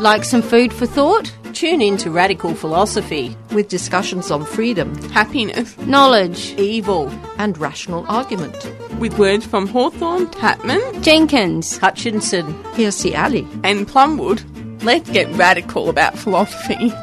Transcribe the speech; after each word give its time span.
Like 0.00 0.24
some 0.24 0.40
food 0.40 0.72
for 0.72 0.86
thought? 0.86 1.30
Tune 1.52 1.82
in 1.82 1.98
to 1.98 2.10
Radical 2.10 2.54
Philosophy 2.54 3.36
with 3.52 3.68
discussions 3.68 4.30
on 4.30 4.46
freedom, 4.46 4.96
happiness, 5.10 5.76
knowledge, 5.80 6.54
evil, 6.58 7.10
and 7.36 7.58
rational 7.58 8.06
argument. 8.08 8.56
With 8.98 9.18
words 9.18 9.44
from 9.44 9.66
Hawthorne, 9.66 10.28
Tatman, 10.28 11.02
Jenkins, 11.02 11.76
Hutchinson, 11.76 12.54
Hirsi 12.72 13.14
Ali, 13.14 13.46
and 13.62 13.86
Plumwood. 13.86 14.42
Let's 14.82 15.10
get 15.10 15.30
radical 15.36 15.90
about 15.90 16.16
philosophy. 16.16 16.94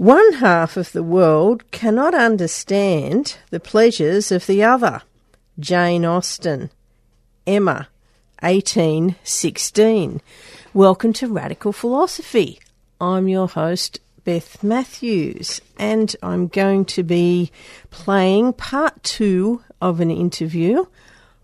One 0.00 0.32
half 0.32 0.78
of 0.78 0.92
the 0.92 1.02
world 1.02 1.70
cannot 1.72 2.14
understand 2.14 3.36
the 3.50 3.60
pleasures 3.60 4.32
of 4.32 4.46
the 4.46 4.62
other. 4.62 5.02
Jane 5.58 6.06
Austen. 6.06 6.70
Emma, 7.46 7.86
1816. 8.40 10.22
Welcome 10.72 11.12
to 11.12 11.28
Radical 11.28 11.74
Philosophy. 11.74 12.60
I'm 12.98 13.28
your 13.28 13.46
host, 13.46 14.00
Beth 14.24 14.64
Matthews, 14.64 15.60
and 15.78 16.16
I'm 16.22 16.48
going 16.48 16.86
to 16.86 17.02
be 17.02 17.52
playing 17.90 18.54
part 18.54 19.02
two 19.02 19.62
of 19.82 20.00
an 20.00 20.10
interview 20.10 20.86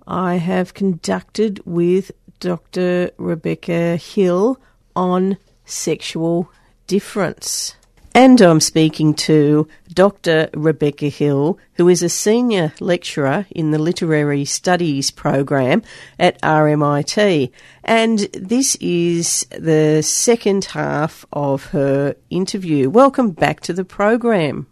I 0.06 0.36
have 0.36 0.72
conducted 0.72 1.60
with 1.66 2.10
Dr. 2.40 3.10
Rebecca 3.18 3.96
Hill 3.98 4.58
on 4.96 5.36
sexual 5.66 6.50
difference. 6.86 7.76
And 8.16 8.40
I'm 8.40 8.60
speaking 8.60 9.12
to 9.28 9.68
Dr. 9.92 10.48
Rebecca 10.54 11.10
Hill, 11.10 11.58
who 11.74 11.86
is 11.90 12.02
a 12.02 12.08
senior 12.08 12.72
lecturer 12.80 13.44
in 13.50 13.72
the 13.72 13.78
Literary 13.78 14.46
Studies 14.46 15.10
program 15.10 15.82
at 16.18 16.40
RMIT. 16.40 17.50
And 17.84 18.20
this 18.32 18.74
is 18.76 19.46
the 19.50 20.00
second 20.00 20.64
half 20.64 21.26
of 21.30 21.66
her 21.66 22.16
interview. 22.30 22.88
Welcome 22.88 23.32
back 23.32 23.60
to 23.60 23.74
the 23.74 23.84
program. 23.84 24.66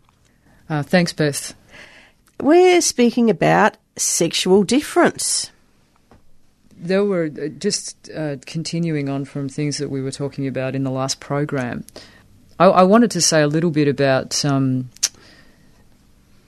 Uh, 0.70 0.82
thanks, 0.82 1.12
Beth. 1.12 1.52
We're 2.40 2.80
speaking 2.80 3.28
about 3.28 3.76
sexual 3.96 4.62
difference. 4.62 5.50
There 6.74 7.04
were 7.04 7.26
uh, 7.26 7.48
just 7.48 8.08
uh, 8.08 8.36
continuing 8.46 9.10
on 9.10 9.26
from 9.26 9.50
things 9.50 9.76
that 9.76 9.90
we 9.90 10.00
were 10.00 10.12
talking 10.12 10.46
about 10.46 10.74
in 10.74 10.82
the 10.84 10.90
last 10.90 11.20
program. 11.20 11.84
I, 12.58 12.66
I 12.66 12.82
wanted 12.82 13.10
to 13.12 13.20
say 13.20 13.42
a 13.42 13.48
little 13.48 13.70
bit 13.70 13.88
about 13.88 14.44
um, 14.44 14.90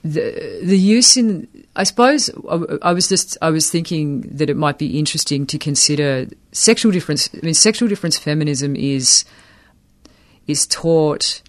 the 0.03 0.59
the 0.63 0.77
use 0.77 1.17
in. 1.17 1.47
I 1.75 1.83
suppose 1.83 2.29
I, 2.49 2.89
I, 2.89 2.93
was 2.93 3.07
just 3.07 3.37
I 3.41 3.51
was 3.51 3.69
thinking 3.69 4.21
that 4.21 4.49
it 4.49 4.57
might 4.57 4.79
be 4.79 4.97
interesting 4.97 5.45
to 5.47 5.59
consider 5.59 6.27
sexual 6.51 6.91
difference. 6.91 7.29
I 7.33 7.45
mean, 7.45 7.53
sexual 7.53 7.87
difference 7.87 8.17
feminism 8.17 8.75
is 8.75 9.25
is 10.47 10.65
taught 10.65 11.41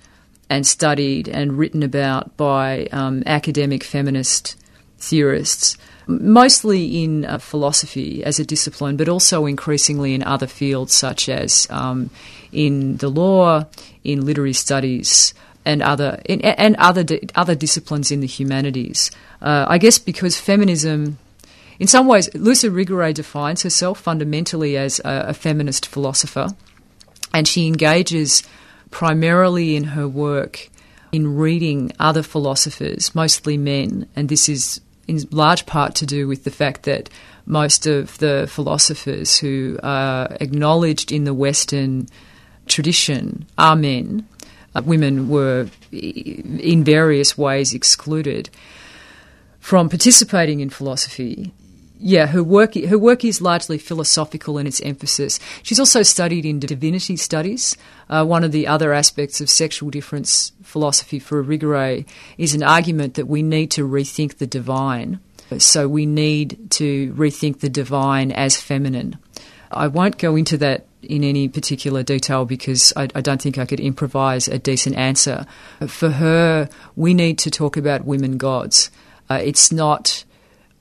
and 0.50 0.66
studied 0.66 1.28
and 1.28 1.58
written 1.58 1.82
about 1.82 2.36
by 2.36 2.88
um, 2.92 3.22
academic 3.26 3.84
feminist 3.84 4.56
theorists, 4.98 5.76
mostly 6.06 7.02
in 7.02 7.24
uh, 7.24 7.38
philosophy 7.38 8.24
as 8.24 8.38
a 8.38 8.44
discipline, 8.44 8.96
but 8.96 9.08
also 9.08 9.46
increasingly 9.46 10.14
in 10.14 10.22
other 10.22 10.46
fields 10.46 10.94
such 10.94 11.28
as 11.28 11.66
um, 11.70 12.10
in 12.50 12.96
the 12.96 13.08
law, 13.08 13.64
in 14.12 14.24
literary 14.24 14.52
studies, 14.52 15.34
and 15.64 15.82
other 15.82 16.20
in, 16.24 16.40
and 16.40 16.74
other 16.76 17.04
di- 17.04 17.20
other 17.34 17.54
disciplines 17.54 18.10
in 18.10 18.20
the 18.20 18.26
humanities. 18.26 19.10
Uh, 19.42 19.66
I 19.68 19.78
guess 19.78 19.98
because 19.98 20.38
feminism, 20.38 21.18
in 21.78 21.86
some 21.86 22.06
ways, 22.06 22.32
Luce 22.34 22.64
Irigaray 22.64 23.12
defines 23.14 23.62
herself 23.62 24.00
fundamentally 24.00 24.76
as 24.76 24.98
a, 25.00 25.26
a 25.28 25.34
feminist 25.34 25.86
philosopher, 25.86 26.48
and 27.34 27.46
she 27.46 27.66
engages 27.66 28.42
primarily 28.90 29.76
in 29.76 29.84
her 29.84 30.08
work 30.08 30.70
in 31.12 31.36
reading 31.36 31.92
other 31.98 32.22
philosophers, 32.22 33.14
mostly 33.14 33.56
men, 33.56 34.08
and 34.16 34.28
this 34.28 34.48
is 34.48 34.80
in 35.06 35.26
large 35.30 35.64
part 35.66 35.94
to 35.96 36.06
do 36.06 36.28
with 36.28 36.44
the 36.44 36.50
fact 36.50 36.82
that 36.84 37.08
most 37.46 37.86
of 37.86 38.18
the 38.18 38.46
philosophers 38.48 39.38
who 39.38 39.78
are 39.82 40.36
acknowledged 40.40 41.10
in 41.10 41.24
the 41.24 41.32
Western 41.32 42.06
tradition 42.68 43.46
are 43.56 43.76
men. 43.76 44.26
Uh, 44.74 44.82
women 44.84 45.28
were 45.28 45.68
in 45.90 46.84
various 46.84 47.36
ways 47.36 47.74
excluded 47.74 48.50
from 49.60 49.88
participating 49.88 50.60
in 50.60 50.70
philosophy. 50.70 51.52
Yeah, 52.00 52.26
her 52.26 52.44
work 52.44 52.74
her 52.74 52.98
work 52.98 53.24
is 53.24 53.40
largely 53.40 53.76
philosophical 53.76 54.56
in 54.56 54.66
its 54.68 54.80
emphasis. 54.82 55.40
She's 55.64 55.80
also 55.80 56.04
studied 56.04 56.46
in 56.46 56.60
divinity 56.60 57.16
studies. 57.16 57.76
Uh, 58.08 58.24
one 58.24 58.44
of 58.44 58.52
the 58.52 58.68
other 58.68 58.92
aspects 58.92 59.40
of 59.40 59.50
sexual 59.50 59.90
difference 59.90 60.52
philosophy 60.62 61.18
for 61.18 61.42
Irigaray 61.42 62.06
is 62.36 62.54
an 62.54 62.62
argument 62.62 63.14
that 63.14 63.26
we 63.26 63.42
need 63.42 63.72
to 63.72 63.88
rethink 63.88 64.36
the 64.36 64.46
divine. 64.46 65.18
So 65.58 65.88
we 65.88 66.06
need 66.06 66.70
to 66.72 67.12
rethink 67.14 67.60
the 67.60 67.70
divine 67.70 68.30
as 68.30 68.60
feminine. 68.60 69.18
I 69.72 69.88
won't 69.88 70.18
go 70.18 70.36
into 70.36 70.58
that 70.58 70.87
in 71.02 71.22
any 71.24 71.48
particular 71.48 72.02
detail 72.02 72.44
because 72.44 72.92
I, 72.96 73.08
I, 73.14 73.20
don't 73.20 73.40
think 73.40 73.58
I 73.58 73.66
could 73.66 73.80
improvise 73.80 74.48
a 74.48 74.58
decent 74.58 74.96
answer. 74.96 75.46
For 75.86 76.10
her, 76.10 76.68
we 76.96 77.14
need 77.14 77.38
to 77.38 77.50
talk 77.50 77.76
about 77.76 78.04
women 78.04 78.36
gods. 78.36 78.90
Uh, 79.30 79.40
it's 79.42 79.70
not 79.70 80.24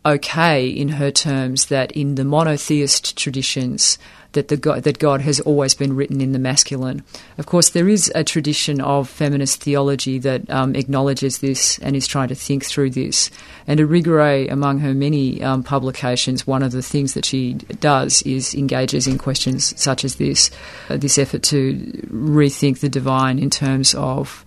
okay 0.06 0.68
in 0.68 0.90
her 0.90 1.12
terms 1.12 1.68
that 1.68 1.92
in 1.92 2.16
the 2.16 2.24
monotheist 2.24 3.18
traditions 3.18 3.98
that 4.38 4.50
the 4.50 4.58
God, 4.58 4.84
that 4.84 5.00
God 5.00 5.22
has 5.22 5.40
always 5.40 5.74
been 5.74 5.96
written 5.96 6.22
in 6.22 6.32
the 6.32 6.38
masculine. 6.38 7.04
Of 7.40 7.48
course, 7.48 7.72
there 7.72 7.90
is 7.90 8.12
a 8.14 8.24
tradition 8.24 8.80
of 8.80 9.10
feminist 9.10 9.64
theology 9.64 10.20
that 10.20 10.48
um, 10.52 10.76
acknowledges 10.76 11.40
this 11.40 11.80
and 11.80 11.96
is 11.96 12.06
trying 12.06 12.28
to 12.28 12.36
think 12.36 12.64
through 12.64 12.92
this. 12.92 13.32
And 13.66 13.80
Irigaray, 13.80 14.52
among 14.52 14.78
her 14.80 14.94
many 14.94 15.42
um, 15.42 15.64
publications, 15.64 16.46
one 16.46 16.62
of 16.62 16.72
the 16.72 16.84
things 16.84 17.16
that 17.16 17.26
she 17.26 17.56
does 17.80 18.22
is 18.22 18.54
engages 18.54 19.08
in 19.08 19.18
questions 19.18 19.74
such 19.82 20.06
as 20.06 20.18
this, 20.18 20.52
uh, 20.90 20.98
this 20.98 21.18
effort 21.18 21.42
to 21.44 21.74
rethink 22.12 22.80
the 22.80 22.90
divine 22.90 23.40
in 23.40 23.50
terms 23.50 23.96
of 23.96 24.46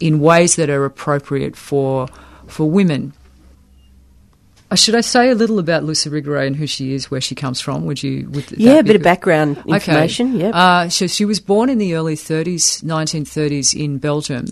in 0.00 0.20
ways 0.20 0.56
that 0.56 0.68
are 0.68 0.84
appropriate 0.84 1.56
for 1.56 2.08
for 2.46 2.68
women 2.68 3.14
should 4.74 4.94
I 4.94 5.00
say 5.00 5.30
a 5.30 5.34
little 5.34 5.58
about 5.58 5.84
Luce 5.84 6.04
Irigaray 6.04 6.46
and 6.46 6.56
who 6.56 6.66
she 6.66 6.94
is, 6.94 7.10
where 7.10 7.20
she 7.20 7.34
comes 7.34 7.60
from? 7.60 7.84
Would 7.86 8.02
you? 8.02 8.28
Would 8.30 8.52
yeah, 8.52 8.78
a 8.78 8.82
bit 8.82 8.96
of 8.96 9.02
background 9.02 9.62
information. 9.66 10.36
Okay. 10.36 10.44
Yeah. 10.44 10.50
Uh, 10.50 10.88
so 10.88 11.06
she 11.06 11.24
was 11.24 11.40
born 11.40 11.68
in 11.68 11.78
the 11.78 11.94
early 11.94 12.14
30s, 12.14 12.82
1930s 12.82 13.78
in 13.78 13.98
Belgium, 13.98 14.46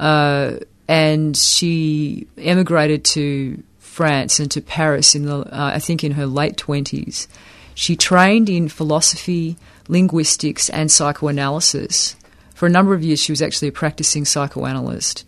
uh, 0.00 0.58
and 0.88 1.36
she 1.36 2.26
emigrated 2.36 3.04
to 3.04 3.62
France 3.78 4.40
and 4.40 4.50
to 4.50 4.60
Paris 4.60 5.14
in 5.14 5.24
the, 5.24 5.38
uh, 5.38 5.72
I 5.74 5.78
think, 5.78 6.04
in 6.04 6.12
her 6.12 6.26
late 6.26 6.56
20s. 6.56 7.26
She 7.74 7.96
trained 7.96 8.50
in 8.50 8.68
philosophy, 8.68 9.56
linguistics, 9.88 10.68
and 10.68 10.90
psychoanalysis. 10.90 12.16
For 12.54 12.66
a 12.66 12.70
number 12.70 12.94
of 12.94 13.02
years, 13.02 13.20
she 13.20 13.32
was 13.32 13.42
actually 13.42 13.68
a 13.68 13.72
practicing 13.72 14.24
psychoanalyst. 14.24 15.24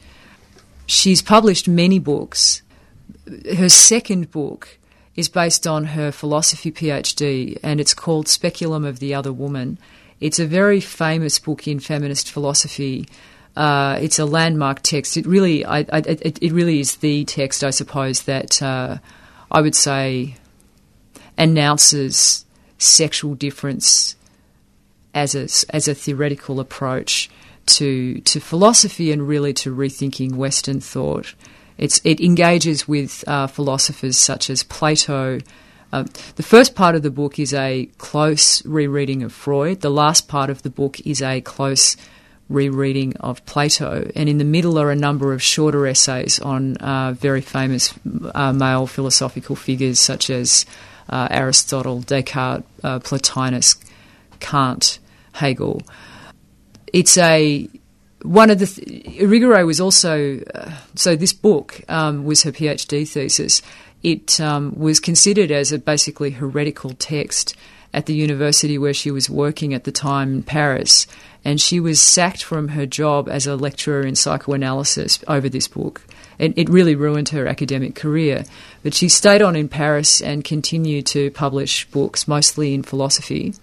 She's 0.87 1.23
published 1.23 1.69
many 1.69 1.99
books 1.99 2.63
her 3.57 3.69
second 3.69 4.31
book 4.31 4.79
is 5.17 5.29
based 5.29 5.67
on 5.67 5.85
her 5.85 6.13
philosophy 6.13 6.71
PhD, 6.71 7.59
and 7.63 7.81
it's 7.81 7.95
called 7.95 8.29
Speculum 8.29 8.85
of 8.85 8.99
the 8.99 9.15
Other 9.15 9.33
Woman. 9.33 9.79
It's 10.21 10.39
a 10.39 10.47
very 10.47 10.81
famous 10.81 11.39
book 11.39 11.67
in 11.67 11.81
feminist 11.81 12.31
philosophy. 12.31 13.09
Uh, 13.57 13.99
it's 14.01 14.19
a 14.19 14.27
landmark 14.27 14.83
text. 14.83 15.17
It 15.17 15.27
really, 15.27 15.65
I, 15.65 15.79
I, 15.79 15.99
it, 16.07 16.43
it, 16.43 16.53
really 16.53 16.81
is 16.81 16.97
the 16.97 17.25
text, 17.25 17.65
I 17.65 17.71
suppose, 17.71 18.23
that 18.23 18.63
uh, 18.63 18.99
I 19.51 19.61
would 19.63 19.75
say 19.75 20.37
announces 21.39 22.45
sexual 22.79 23.35
difference 23.35 24.17
as 25.15 25.35
a 25.35 25.49
as 25.75 25.89
a 25.89 25.95
theoretical 25.95 26.61
approach 26.61 27.31
to 27.65 28.21
to 28.21 28.39
philosophy 28.41 29.11
and 29.11 29.27
really 29.27 29.55
to 29.55 29.75
rethinking 29.75 30.35
Western 30.35 30.81
thought. 30.81 31.35
It's, 31.79 32.01
it 32.05 32.21
engages 32.21 32.89
with 32.89 33.25
uh, 33.27 33.47
philosophers 33.47 34.17
such 34.17 34.51
as 34.51 34.63
Plato. 34.63 35.41
Uh, 35.93 36.05
the 36.37 36.43
first 36.43 36.75
part 36.75 36.95
of 36.95 37.03
the 37.03 37.11
book 37.11 37.39
is 37.39 37.53
a 37.55 37.89
close 37.99 38.65
rereading 38.65 39.23
of 39.23 39.33
Freud. 39.33 39.81
The 39.81 39.91
last 39.91 40.29
part 40.29 40.51
of 40.51 40.63
the 40.63 40.71
book 40.71 41.01
is 41.07 41.23
a 41.23 41.41
close 41.41 41.97
rereading 42.49 43.17
of 43.17 43.45
Plato. 43.47 44.11
And 44.15 44.29
in 44.29 44.39
the 44.39 44.45
middle 44.45 44.79
are 44.79 44.91
a 44.91 44.97
number 44.97 45.33
of 45.33 45.43
shorter 45.43 45.87
essays 45.87 46.41
on 46.41 46.77
uh, 46.77 47.13
very 47.13 47.41
famous 47.41 47.93
uh, 48.35 48.53
male 48.53 48.87
philosophical 48.87 49.57
figures 49.57 50.01
such 50.01 50.31
as 50.31 50.65
uh, 51.09 51.29
Aristotle, 51.31 52.01
Descartes, 52.01 52.65
uh, 52.83 52.99
Plotinus, 53.01 53.77
Kant, 54.41 54.99
Hegel. 55.33 55.83
It's 56.93 57.19
a 57.19 57.69
one 58.23 58.51
of 58.51 58.59
the 58.59 58.67
th- 58.67 59.65
was 59.65 59.81
also 59.81 60.41
uh, 60.55 60.73
so 60.95 61.17
this 61.17 61.33
book 61.33 61.81
um, 61.89 62.25
was 62.25 62.43
her 62.43 62.53
PhD 62.53 63.09
thesis. 63.09 63.63
It 64.03 64.41
um, 64.41 64.79
was 64.79 65.01
considered 65.01 65.51
as 65.51 65.73
a 65.73 65.79
basically 65.79 66.31
heretical 66.31 66.91
text 66.91 67.57
at 67.93 68.07
the 68.07 68.15
university 68.15 68.79
where 68.79 68.95
she 68.95 69.11
was 69.11 69.31
working 69.31 69.75
at 69.75 69.85
the 69.85 69.93
time 69.93 70.35
in 70.35 70.43
Paris, 70.43 71.07
and 71.45 71.61
she 71.61 71.81
was 71.81 72.01
sacked 72.01 72.43
from 72.43 72.69
her 72.69 72.87
job 72.87 73.29
as 73.29 73.47
a 73.47 73.57
lecturer 73.57 74.03
in 74.03 74.15
psychoanalysis 74.15 75.23
over 75.27 75.49
this 75.49 75.69
book. 75.69 76.03
It, 76.39 76.57
it 76.57 76.69
really 76.69 76.95
ruined 76.95 77.31
her 77.31 77.47
academic 77.47 77.95
career, 77.95 78.45
but 78.83 78.95
she 78.95 79.09
stayed 79.09 79.43
on 79.43 79.57
in 79.57 79.69
Paris 79.69 80.21
and 80.21 80.45
continued 80.45 81.07
to 81.07 81.31
publish 81.31 81.87
books, 81.87 82.29
mostly 82.29 82.75
in 82.75 82.83
philosophy, 82.83 83.55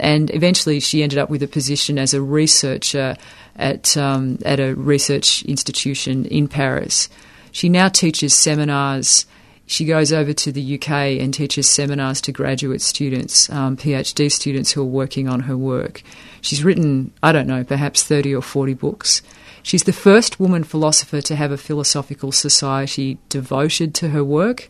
and 0.00 0.32
eventually 0.34 0.80
she 0.80 1.02
ended 1.02 1.18
up 1.18 1.30
with 1.30 1.42
a 1.42 1.48
position 1.48 1.98
as 1.98 2.14
a 2.14 2.22
researcher 2.22 3.16
at 3.56 3.96
um, 3.96 4.38
at 4.44 4.60
a 4.60 4.74
research 4.74 5.42
institution 5.44 6.24
in 6.26 6.48
Paris. 6.48 7.08
She 7.50 7.68
now 7.68 7.88
teaches 7.88 8.34
seminars. 8.34 9.26
She 9.66 9.84
goes 9.84 10.12
over 10.12 10.32
to 10.32 10.52
the 10.52 10.74
UK 10.74 10.90
and 11.20 11.32
teaches 11.32 11.68
seminars 11.68 12.20
to 12.22 12.32
graduate 12.32 12.82
students, 12.82 13.48
um, 13.50 13.76
PhD 13.76 14.30
students 14.30 14.72
who 14.72 14.82
are 14.82 14.86
working 15.00 15.28
on 15.28 15.40
her 15.40 15.56
work. 15.56 16.02
She's 16.40 16.64
written, 16.64 17.12
I 17.22 17.32
don't 17.32 17.46
know, 17.46 17.62
perhaps 17.62 18.02
30 18.02 18.34
or 18.34 18.42
40 18.42 18.74
books. 18.74 19.22
She's 19.62 19.84
the 19.84 19.92
first 19.92 20.40
woman 20.40 20.64
philosopher 20.64 21.20
to 21.22 21.36
have 21.36 21.52
a 21.52 21.56
philosophical 21.56 22.32
society 22.32 23.18
devoted 23.28 23.94
to 23.96 24.10
her 24.10 24.24
work. 24.24 24.68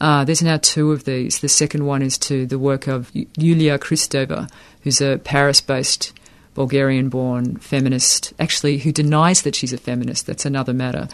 Uh, 0.00 0.24
there's 0.24 0.42
now 0.42 0.58
two 0.58 0.92
of 0.92 1.04
these. 1.04 1.40
The 1.40 1.48
second 1.48 1.86
one 1.86 2.02
is 2.02 2.18
to 2.18 2.46
the 2.46 2.58
work 2.58 2.86
of 2.86 3.10
Yulia 3.14 3.78
Kristeva, 3.78 4.50
who's 4.82 5.00
a 5.00 5.18
Paris 5.18 5.60
based 5.60 6.12
Bulgarian 6.54 7.08
born 7.08 7.56
feminist, 7.56 8.32
actually, 8.38 8.78
who 8.78 8.92
denies 8.92 9.42
that 9.42 9.54
she's 9.54 9.72
a 9.72 9.78
feminist. 9.78 10.26
That's 10.26 10.46
another 10.46 10.72
matter. 10.72 11.08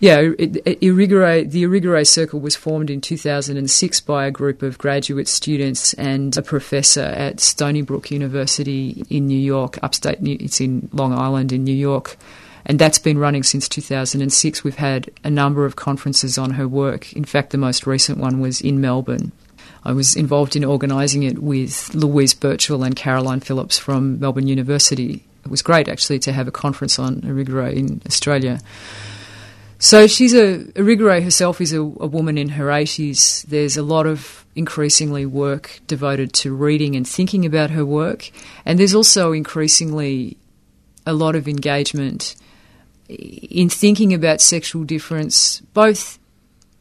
Yeah, 0.00 0.22
Irigaray, 0.22 1.48
the 1.48 1.62
Irigaray 1.62 2.04
Circle 2.04 2.40
was 2.40 2.56
formed 2.56 2.90
in 2.90 3.00
2006 3.00 4.00
by 4.00 4.26
a 4.26 4.32
group 4.32 4.62
of 4.62 4.76
graduate 4.76 5.28
students 5.28 5.94
and 5.94 6.36
a 6.36 6.42
professor 6.42 7.04
at 7.04 7.38
Stony 7.38 7.82
Brook 7.82 8.10
University 8.10 9.04
in 9.08 9.28
New 9.28 9.38
York, 9.38 9.78
upstate. 9.80 10.20
New, 10.20 10.36
it's 10.40 10.60
in 10.60 10.88
Long 10.92 11.12
Island 11.12 11.52
in 11.52 11.62
New 11.62 11.74
York, 11.74 12.16
and 12.64 12.78
that's 12.78 12.98
been 12.98 13.18
running 13.18 13.42
since 13.42 13.68
2006. 13.68 14.64
We've 14.64 14.76
had 14.76 15.10
a 15.24 15.30
number 15.30 15.64
of 15.64 15.76
conferences 15.76 16.38
on 16.38 16.52
her 16.52 16.68
work. 16.68 17.12
In 17.12 17.24
fact, 17.24 17.50
the 17.50 17.58
most 17.58 17.86
recent 17.86 18.18
one 18.18 18.40
was 18.40 18.60
in 18.60 18.80
Melbourne. 18.80 19.32
I 19.84 19.92
was 19.92 20.14
involved 20.14 20.54
in 20.54 20.64
organising 20.64 21.24
it 21.24 21.40
with 21.40 21.92
Louise 21.94 22.34
Birchall 22.34 22.84
and 22.84 22.94
Caroline 22.94 23.40
Phillips 23.40 23.78
from 23.78 24.20
Melbourne 24.20 24.46
University. 24.46 25.24
It 25.44 25.50
was 25.50 25.62
great 25.62 25.88
actually 25.88 26.20
to 26.20 26.32
have 26.32 26.46
a 26.46 26.52
conference 26.52 26.98
on 26.98 27.22
Irigaray 27.22 27.74
in 27.74 28.02
Australia. 28.06 28.60
So 29.80 30.06
she's 30.06 30.32
a 30.32 30.58
Irigaray 30.74 31.24
herself 31.24 31.60
is 31.60 31.72
a, 31.72 31.80
a 31.80 32.06
woman 32.06 32.38
in 32.38 32.50
her 32.50 32.66
80s. 32.66 33.44
There's 33.46 33.76
a 33.76 33.82
lot 33.82 34.06
of 34.06 34.46
increasingly 34.54 35.26
work 35.26 35.80
devoted 35.88 36.32
to 36.34 36.54
reading 36.54 36.94
and 36.94 37.08
thinking 37.08 37.44
about 37.44 37.70
her 37.70 37.84
work, 37.84 38.30
and 38.64 38.78
there's 38.78 38.94
also 38.94 39.32
increasingly 39.32 40.36
a 41.04 41.12
lot 41.12 41.34
of 41.34 41.48
engagement 41.48 42.36
in 43.12 43.68
thinking 43.68 44.14
about 44.14 44.40
sexual 44.40 44.84
difference, 44.84 45.60
both 45.72 46.18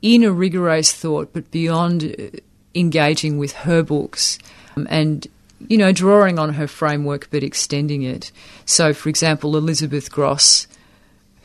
in 0.01 0.23
a 0.23 0.31
Irigaray's 0.31 0.91
thought, 0.91 1.31
but 1.33 1.49
beyond 1.51 2.03
uh, 2.03 2.37
engaging 2.73 3.37
with 3.37 3.53
her 3.53 3.83
books 3.83 4.39
um, 4.75 4.87
and 4.89 5.27
you 5.67 5.77
know 5.77 5.91
drawing 5.91 6.39
on 6.39 6.53
her 6.53 6.67
framework 6.67 7.29
but 7.31 7.43
extending 7.43 8.03
it. 8.03 8.31
So, 8.65 8.93
for 8.93 9.09
example, 9.09 9.55
Elizabeth 9.57 10.11
Grosz 10.11 10.67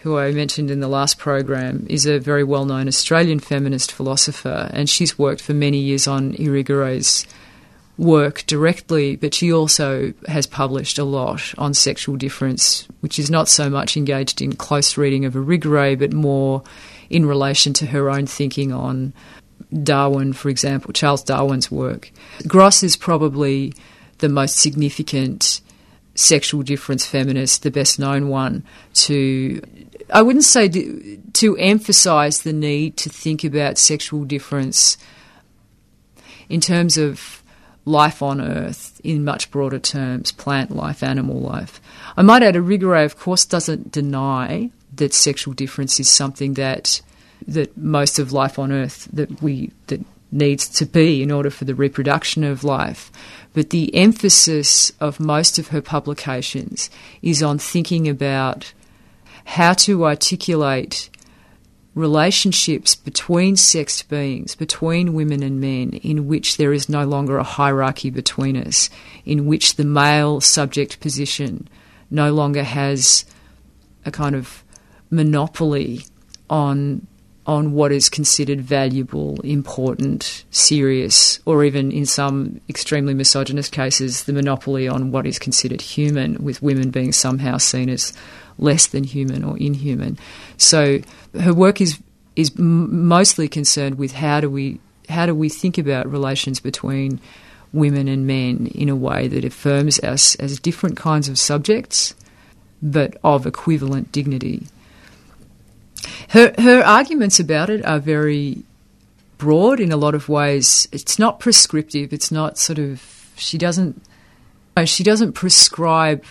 who 0.07 0.19
I 0.19 0.31
mentioned 0.31 0.71
in 0.71 0.79
the 0.79 0.87
last 0.87 1.19
program, 1.19 1.85
is 1.91 2.07
a 2.07 2.21
very 2.21 2.45
well 2.45 2.65
known 2.65 2.87
Australian 2.87 3.41
feminist 3.41 3.91
philosopher, 3.91 4.71
and 4.73 4.89
she's 4.89 5.19
worked 5.19 5.41
for 5.41 5.53
many 5.53 5.79
years 5.79 6.07
on 6.07 6.33
Irigaray's 6.35 7.27
work 7.99 8.45
directly, 8.47 9.17
but 9.17 9.35
she 9.35 9.53
also 9.53 10.13
has 10.29 10.47
published 10.47 10.99
a 10.99 11.05
lot 11.05 11.55
on 11.57 11.73
sexual 11.73 12.17
difference, 12.17 12.87
which 13.01 13.19
is 13.19 13.31
not 13.31 13.49
so 13.49 13.71
much 13.71 13.97
engaged 13.97 14.43
in 14.43 14.55
close 14.55 14.97
reading 14.97 15.25
of 15.25 15.35
a 15.35 15.39
Irigaray, 15.39 15.99
but 15.99 16.13
more 16.13 16.63
in 17.09 17.25
relation 17.25 17.73
to 17.73 17.87
her 17.87 18.11
own 18.11 18.27
thinking 18.27 18.73
on 18.73 19.15
Darwin, 19.83 20.33
for 20.33 20.49
example, 20.49 20.93
Charles 20.93 21.23
Darwin's 21.23 21.71
work. 21.71 22.11
Grosz 22.43 22.83
is 22.83 22.97
probably 22.97 23.73
the 24.19 24.29
most 24.29 24.59
significant 24.59 25.61
sexual 26.15 26.63
difference 26.63 27.07
feminist, 27.07 27.63
the 27.63 27.71
best 27.71 27.99
known 27.99 28.29
one, 28.29 28.65
to 28.93 29.61
I 30.13 30.23
wouldn't 30.23 30.45
say 30.45 30.69
to, 30.69 31.21
to 31.35 31.57
emphasize 31.57 32.43
the 32.43 32.53
need 32.53 32.97
to 32.99 33.11
think 33.11 33.43
about 33.43 33.77
sexual 33.77 34.25
difference 34.25 34.97
in 36.49 36.61
terms 36.61 36.97
of 36.97 37.43
life 37.87 38.21
on 38.21 38.41
Earth 38.41 39.01
in 39.03 39.25
much 39.25 39.51
broader 39.51 39.79
terms 39.79 40.33
plant 40.33 40.71
life, 40.71 41.03
animal 41.03 41.41
life. 41.41 41.81
I 42.17 42.23
might 42.23 42.43
add, 42.43 42.57
Irigaray, 42.57 43.05
of 43.05 43.19
course, 43.19 43.47
doesn't 43.47 43.93
deny 43.93 44.71
that 44.97 45.15
sexual 45.15 45.55
difference 45.55 45.99
is 45.99 46.11
something 46.11 46.55
that 46.55 47.01
that 47.47 47.77
most 47.77 48.19
of 48.19 48.33
life 48.33 48.59
on 48.59 48.73
Earth 48.73 49.09
that 49.13 49.41
we 49.41 49.71
that 49.87 50.05
needs 50.33 50.69
to 50.69 50.85
be 50.85 51.23
in 51.23 51.31
order 51.31 51.51
for 51.51 51.65
the 51.65 51.75
reproduction 51.75 52.43
of 52.45 52.65
life. 52.65 53.13
But 53.55 53.71
the 53.71 53.95
emphasis 53.95 54.93
of 55.01 55.21
most 55.21 55.59
of 55.59 55.69
her 55.69 55.81
publications 55.81 56.91
is 57.23 57.43
on 57.43 57.59
thinking 57.59 58.09
about 58.09 58.73
how 59.45 59.75
to 59.75 60.05
articulate 60.05 61.09
relationships 61.97 62.95
between 62.95 63.57
sexed 63.57 64.09
beings, 64.11 64.55
between 64.55 65.15
women 65.15 65.43
and 65.43 65.61
men, 65.61 65.95
in 66.03 66.29
which 66.29 66.59
there 66.59 66.75
is 66.75 66.91
no 66.91 67.07
longer 67.07 67.39
a 67.39 67.43
hierarchy 67.43 68.11
between 68.11 68.55
us, 68.55 68.91
in 69.25 69.47
which 69.47 69.75
the 69.75 69.85
male 69.85 70.41
subject 70.41 71.01
position 71.01 71.67
no 72.11 72.33
longer 72.33 72.63
has 72.63 73.25
a 74.05 74.11
kind 74.11 74.37
of 74.37 74.63
monopoly 75.11 76.05
on 76.51 77.07
on 77.47 77.73
what 77.73 77.93
is 77.93 78.09
considered 78.09 78.61
valuable, 78.61 79.41
important, 79.43 80.45
serious, 80.51 81.39
or 81.47 81.65
even 81.65 81.93
in 81.93 82.05
some 82.05 82.61
extremely 82.69 83.15
misogynist 83.15 83.71
cases, 83.71 84.25
the 84.25 84.33
monopoly 84.33 84.89
on 84.89 85.13
what 85.13 85.27
is 85.27 85.39
considered 85.39 85.81
human, 85.81 86.43
with 86.43 86.61
women 86.61 86.91
being 86.91 87.13
somehow 87.13 87.57
seen 87.57 87.89
as 87.89 88.13
less 88.59 88.89
than 88.89 89.05
human 89.05 89.45
or 89.45 89.57
inhuman. 89.59 90.19
So 90.57 91.01
her 91.39 91.55
work 91.55 91.81
is 91.81 92.01
is 92.35 92.57
mostly 92.59 93.49
concerned 93.49 93.97
with 93.97 94.13
how 94.13 94.41
do 94.41 94.51
we 94.51 94.79
how 95.09 95.25
do 95.25 95.35
we 95.35 95.49
think 95.49 95.79
about 95.79 96.11
relations 96.11 96.61
between 96.61 97.21
women 97.73 98.09
and 98.09 98.27
men 98.27 98.67
in 98.75 98.89
a 98.89 98.97
way 98.97 99.29
that 99.29 99.45
affirms 99.45 100.01
us 100.01 100.35
as 100.37 100.59
different 100.59 100.97
kinds 100.97 101.29
of 101.29 101.39
subjects, 101.39 102.15
but 102.83 103.17
of 103.23 103.47
equivalent 103.47 104.11
dignity. 104.11 104.67
Her 106.31 106.55
her 106.59 106.83
arguments 106.83 107.41
about 107.41 107.71
it 107.71 107.85
are 107.85 107.99
very 107.99 108.63
broad 109.39 109.81
in 109.81 109.93
a 109.93 109.97
lot 109.97 110.15
of 110.15 110.29
ways. 110.29 110.89
It's 110.93 111.19
not 111.19 111.41
prescriptive. 111.41 112.13
It's 112.13 112.31
not 112.31 112.59
sort 112.59 112.79
of 112.79 113.33
she 113.37 113.59
doesn't 113.59 114.03
she 114.85 115.03
doesn't 115.03 115.33
prescribe 115.33 116.25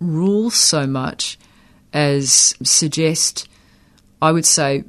rules 0.00 0.54
so 0.54 0.86
much 0.86 1.38
as 1.92 2.54
suggest, 2.62 3.48
I 4.20 4.32
would 4.32 4.46
say, 4.46 4.84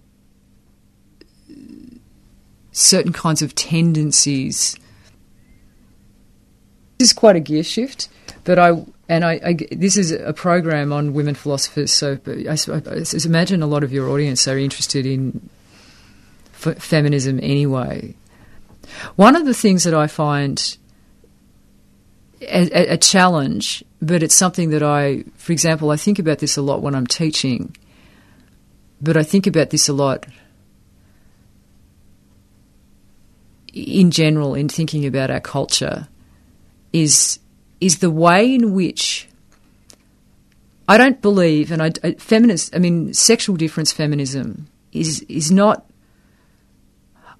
certain 2.71 3.13
kinds 3.13 3.41
of 3.41 3.53
tendencies. 3.55 4.77
This 6.97 7.09
is 7.09 7.13
quite 7.13 7.35
a 7.35 7.41
gear 7.41 7.63
shift, 7.63 8.07
but 8.43 8.57
I 8.57 8.71
and 9.13 9.23
I, 9.23 9.39
I 9.45 9.53
this 9.71 9.95
is 9.95 10.11
a 10.11 10.33
program 10.33 10.91
on 10.91 11.13
women 11.13 11.35
philosophers. 11.35 11.91
So 11.91 12.19
I, 12.27 12.57
I, 12.75 13.03
imagine 13.25 13.61
a 13.61 13.67
lot 13.67 13.83
of 13.83 13.93
your 13.93 14.09
audience 14.09 14.47
are 14.47 14.57
interested 14.57 15.05
in 15.05 15.49
f- 16.53 16.81
feminism 16.81 17.39
anyway. 17.41 18.15
One 19.15 19.35
of 19.35 19.45
the 19.45 19.53
things 19.53 19.83
that 19.83 19.93
I 19.93 20.07
find 20.07 20.77
a, 22.41 22.93
a, 22.93 22.97
challenge, 22.97 23.83
but 24.01 24.23
it's 24.23 24.35
something 24.35 24.71
that 24.71 24.81
I, 24.83 25.23
for 25.35 25.51
example, 25.51 25.91
I 25.91 25.95
think 25.95 26.17
about 26.17 26.39
this 26.39 26.57
a 26.57 26.61
lot 26.61 26.81
when 26.81 26.95
I'm 26.95 27.07
teaching, 27.07 27.75
but 28.99 29.15
I 29.15 29.23
think 29.23 29.45
about 29.45 29.69
this 29.69 29.87
a 29.87 29.93
lot 29.93 30.25
in 33.73 34.09
general 34.11 34.55
in 34.55 34.69
thinking 34.69 35.05
about 35.05 35.29
our 35.29 35.39
culture 35.39 36.07
is 36.91 37.39
is 37.83 37.99
the 37.99 38.09
way 38.09 38.55
in 38.55 38.73
which 38.73 39.27
I 40.87 40.97
don't 40.97 41.21
believe, 41.21 41.71
and 41.71 41.81
I, 41.81 42.13
feminist, 42.13 42.75
I 42.75 42.79
mean, 42.79 43.13
sexual 43.13 43.55
difference 43.55 43.91
feminism 43.91 44.67
is 44.91 45.21
is 45.27 45.51
not. 45.51 45.85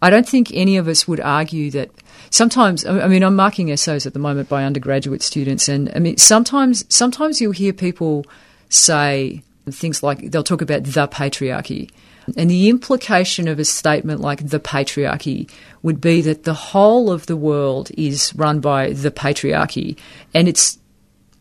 I 0.02 0.10
don't 0.10 0.28
think 0.28 0.52
any 0.54 0.76
of 0.76 0.90
us 0.90 1.08
would 1.08 1.22
argue 1.22 1.72
that 1.72 1.90
sometimes 2.30 2.86
I 2.86 3.08
mean 3.08 3.24
I'm 3.24 3.38
marking 3.38 3.72
essays 3.72 4.06
at 4.06 4.14
the 4.14 4.20
moment 4.20 4.50
by 4.50 4.66
undergraduate 4.66 5.22
students, 5.22 5.70
and 5.70 5.92
I 5.96 6.00
mean 6.00 6.18
sometimes 6.18 6.86
sometimes 6.94 7.40
you'll 7.40 7.54
hear 7.54 7.74
people 7.74 8.26
say 8.70 9.44
things 9.70 10.04
like 10.04 10.32
they'll 10.32 10.44
talk 10.44 10.62
about 10.62 10.84
the 10.84 11.08
patriarchy. 11.08 11.90
And 12.38 12.50
the 12.50 12.70
implication 12.70 13.48
of 13.48 13.60
a 13.60 13.66
statement 13.66 14.22
like 14.22 14.48
the 14.48 14.60
patriarchy 14.60 15.50
would 15.82 16.00
be 16.00 16.22
that 16.22 16.44
the 16.44 16.54
whole 16.54 17.12
of 17.12 17.26
the 17.26 17.36
world 17.36 17.92
is 17.98 18.34
run 18.36 18.60
by 18.60 18.94
the 18.94 19.12
patriarchy. 19.12 19.98
And 20.34 20.48
it's 20.48 20.80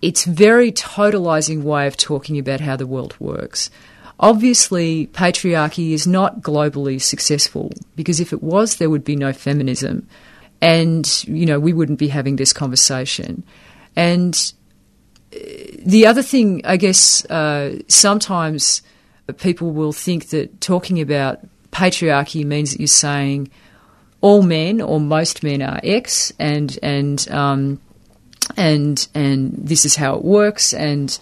it's 0.00 0.24
very 0.24 0.72
totalizing 0.72 1.62
way 1.62 1.86
of 1.86 1.96
talking 1.96 2.38
about 2.38 2.60
how 2.60 2.74
the 2.76 2.88
world 2.88 3.14
works. 3.20 3.70
Obviously, 4.18 5.06
patriarchy 5.08 5.92
is 5.92 6.06
not 6.06 6.40
globally 6.40 7.00
successful 7.00 7.70
because 7.96 8.20
if 8.20 8.32
it 8.32 8.42
was, 8.42 8.76
there 8.76 8.90
would 8.90 9.04
be 9.04 9.16
no 9.16 9.32
feminism. 9.32 10.08
And, 10.60 11.24
you 11.26 11.46
know, 11.46 11.58
we 11.58 11.72
wouldn't 11.72 11.98
be 11.98 12.08
having 12.08 12.36
this 12.36 12.52
conversation. 12.52 13.44
And 13.96 14.52
uh, 15.34 15.38
the 15.84 16.06
other 16.06 16.22
thing, 16.22 16.62
I 16.64 16.76
guess, 16.76 17.24
uh, 17.26 17.78
sometimes 17.88 18.82
people 19.38 19.70
will 19.70 19.92
think 19.92 20.28
that 20.30 20.60
talking 20.60 21.00
about 21.00 21.40
patriarchy 21.70 22.44
means 22.44 22.72
that 22.72 22.80
you're 22.80 22.86
saying 22.86 23.50
all 24.20 24.42
men 24.42 24.80
or 24.80 25.00
most 25.00 25.42
men 25.42 25.62
are 25.62 25.80
X 25.82 26.32
and, 26.38 26.78
and, 26.82 27.28
um, 27.30 27.80
and 28.56 29.08
and 29.14 29.52
this 29.56 29.84
is 29.84 29.96
how 29.96 30.14
it 30.14 30.24
works, 30.24 30.72
and 30.72 31.18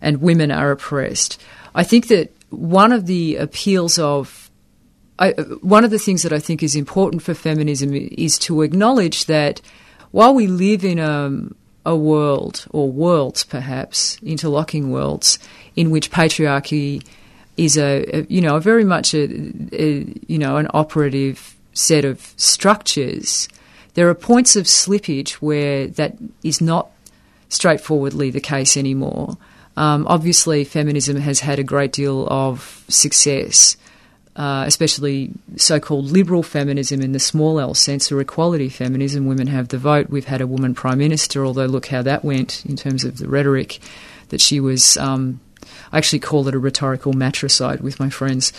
and 0.00 0.20
women 0.20 0.50
are 0.50 0.70
oppressed. 0.70 1.40
I 1.74 1.84
think 1.84 2.08
that 2.08 2.32
one 2.50 2.92
of 2.92 3.06
the 3.06 3.36
appeals 3.36 3.98
of 3.98 4.50
I, 5.18 5.32
one 5.60 5.84
of 5.84 5.90
the 5.90 5.98
things 5.98 6.22
that 6.22 6.32
I 6.32 6.38
think 6.38 6.62
is 6.62 6.74
important 6.74 7.22
for 7.22 7.34
feminism 7.34 7.94
is 7.94 8.38
to 8.40 8.62
acknowledge 8.62 9.26
that 9.26 9.60
while 10.10 10.34
we 10.34 10.46
live 10.46 10.84
in 10.84 10.98
a, 10.98 11.48
a 11.86 11.96
world 11.96 12.66
or 12.70 12.90
worlds, 12.90 13.44
perhaps 13.44 14.18
interlocking 14.22 14.90
worlds, 14.90 15.38
in 15.76 15.90
which 15.90 16.10
patriarchy 16.10 17.04
is 17.56 17.76
a, 17.76 18.04
a 18.16 18.26
you 18.28 18.40
know 18.40 18.56
a 18.56 18.60
very 18.60 18.84
much 18.84 19.14
a, 19.14 19.24
a 19.72 20.06
you 20.26 20.38
know 20.38 20.56
an 20.56 20.68
operative 20.72 21.54
set 21.74 22.04
of 22.04 22.20
structures 22.36 23.48
there 23.94 24.08
are 24.08 24.14
points 24.14 24.56
of 24.56 24.64
slippage 24.64 25.32
where 25.34 25.86
that 25.86 26.16
is 26.42 26.60
not 26.60 26.90
straightforwardly 27.48 28.30
the 28.30 28.40
case 28.40 28.76
anymore. 28.76 29.36
Um, 29.76 30.06
obviously, 30.06 30.64
feminism 30.64 31.16
has 31.16 31.40
had 31.40 31.58
a 31.58 31.64
great 31.64 31.92
deal 31.92 32.26
of 32.28 32.84
success, 32.88 33.76
uh, 34.36 34.64
especially 34.66 35.30
so 35.56 35.78
called 35.78 36.06
liberal 36.06 36.42
feminism 36.42 37.00
in 37.00 37.12
the 37.12 37.18
small 37.18 37.60
L 37.60 37.74
sense, 37.74 38.10
or 38.10 38.20
equality 38.20 38.68
feminism. 38.68 39.26
Women 39.26 39.46
have 39.46 39.68
the 39.68 39.78
vote. 39.78 40.08
We've 40.10 40.24
had 40.24 40.40
a 40.40 40.46
woman 40.46 40.74
prime 40.74 40.98
minister, 40.98 41.44
although 41.44 41.66
look 41.66 41.86
how 41.86 42.02
that 42.02 42.24
went 42.24 42.64
in 42.64 42.76
terms 42.76 43.04
of 43.04 43.18
the 43.18 43.28
rhetoric 43.28 43.78
that 44.28 44.40
she 44.40 44.60
was. 44.60 44.96
Um, 44.96 45.40
I 45.92 45.98
actually 45.98 46.20
call 46.20 46.48
it 46.48 46.54
a 46.54 46.58
rhetorical 46.58 47.12
matricide 47.12 47.80
with 47.80 48.00
my 48.00 48.08
friends 48.08 48.52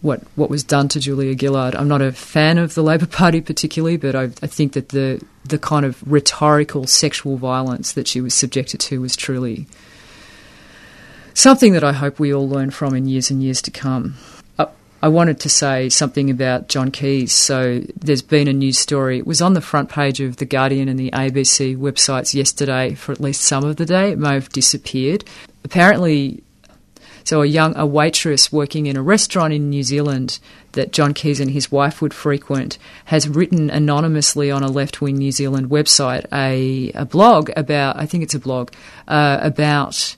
what 0.00 0.22
what 0.34 0.50
was 0.50 0.64
done 0.64 0.88
to 0.88 1.00
Julia 1.00 1.36
Gillard. 1.38 1.74
I'm 1.74 1.88
not 1.88 2.02
a 2.02 2.12
fan 2.12 2.58
of 2.58 2.74
the 2.74 2.82
Labor 2.82 3.06
Party 3.06 3.40
particularly, 3.40 3.96
but 3.96 4.14
I, 4.14 4.24
I, 4.24 4.46
think 4.46 4.72
that 4.72 4.90
the 4.90 5.22
the 5.44 5.58
kind 5.58 5.84
of 5.84 6.02
rhetorical 6.10 6.86
sexual 6.86 7.36
violence 7.36 7.92
that 7.92 8.08
she 8.08 8.20
was 8.20 8.34
subjected 8.34 8.80
to 8.80 9.00
was 9.00 9.16
truly 9.16 9.66
something 11.34 11.72
that 11.72 11.84
I 11.84 11.92
hope 11.92 12.18
we 12.18 12.32
all 12.32 12.48
learn 12.48 12.70
from 12.70 12.94
in 12.94 13.06
years 13.06 13.30
and 13.30 13.42
years 13.42 13.62
to 13.62 13.70
come. 13.70 14.16
I, 15.02 15.08
wanted 15.08 15.40
to 15.40 15.48
say 15.48 15.88
something 15.88 16.28
about 16.28 16.68
John 16.68 16.90
Keyes. 16.90 17.32
So 17.32 17.80
there's 17.96 18.20
been 18.20 18.48
a 18.48 18.52
news 18.52 18.78
story. 18.78 19.16
It 19.16 19.26
was 19.26 19.40
on 19.40 19.54
the 19.54 19.62
front 19.62 19.88
page 19.88 20.20
of 20.20 20.36
the 20.36 20.44
Guardian 20.44 20.90
and 20.90 20.98
the 20.98 21.10
ABC 21.12 21.74
websites 21.74 22.34
yesterday 22.34 22.92
for 22.92 23.12
at 23.12 23.18
least 23.18 23.40
some 23.40 23.64
of 23.64 23.76
the 23.76 23.86
day. 23.86 24.10
It 24.10 24.18
may 24.18 24.34
have 24.34 24.50
disappeared. 24.50 25.24
Apparently, 25.64 26.42
so 27.24 27.42
a 27.42 27.46
young 27.46 27.76
a 27.76 27.86
waitress 27.86 28.52
working 28.52 28.86
in 28.86 28.96
a 28.96 29.02
restaurant 29.02 29.52
in 29.52 29.70
New 29.70 29.82
Zealand 29.82 30.38
that 30.72 30.92
John 30.92 31.14
Keyes 31.14 31.40
and 31.40 31.50
his 31.50 31.70
wife 31.72 32.00
would 32.00 32.14
frequent 32.14 32.78
has 33.06 33.28
written 33.28 33.70
anonymously 33.70 34.50
on 34.50 34.62
a 34.62 34.70
left 34.70 35.00
wing 35.00 35.16
New 35.16 35.32
Zealand 35.32 35.70
website 35.70 36.26
a, 36.32 36.92
a 36.92 37.04
blog 37.04 37.50
about 37.56 37.96
I 37.96 38.06
think 38.06 38.22
it's 38.22 38.34
a 38.34 38.40
blog 38.40 38.72
uh, 39.08 39.38
about 39.42 40.16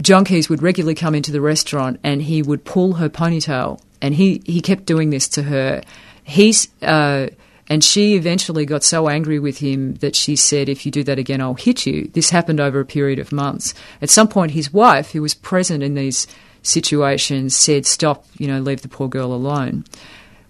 John 0.00 0.24
Keyes 0.24 0.48
would 0.48 0.62
regularly 0.62 0.94
come 0.94 1.14
into 1.14 1.32
the 1.32 1.40
restaurant 1.40 2.00
and 2.02 2.22
he 2.22 2.42
would 2.42 2.64
pull 2.64 2.94
her 2.94 3.08
ponytail 3.08 3.80
and 4.00 4.14
he, 4.14 4.42
he 4.46 4.60
kept 4.60 4.86
doing 4.86 5.10
this 5.10 5.28
to 5.28 5.42
her. 5.42 5.82
He's 6.24 6.68
uh, 6.82 7.28
and 7.70 7.84
she 7.84 8.16
eventually 8.16 8.66
got 8.66 8.82
so 8.82 9.08
angry 9.08 9.38
with 9.38 9.58
him 9.58 9.94
that 9.96 10.16
she 10.16 10.34
said, 10.34 10.68
If 10.68 10.84
you 10.84 10.90
do 10.90 11.04
that 11.04 11.20
again, 11.20 11.40
I'll 11.40 11.54
hit 11.54 11.86
you. 11.86 12.10
This 12.12 12.30
happened 12.30 12.58
over 12.58 12.80
a 12.80 12.84
period 12.84 13.20
of 13.20 13.30
months. 13.30 13.74
At 14.02 14.10
some 14.10 14.26
point, 14.26 14.50
his 14.50 14.72
wife, 14.72 15.12
who 15.12 15.22
was 15.22 15.34
present 15.34 15.84
in 15.84 15.94
these 15.94 16.26
situations, 16.62 17.56
said, 17.56 17.86
Stop, 17.86 18.26
you 18.36 18.48
know, 18.48 18.58
leave 18.58 18.82
the 18.82 18.88
poor 18.88 19.08
girl 19.08 19.32
alone. 19.32 19.84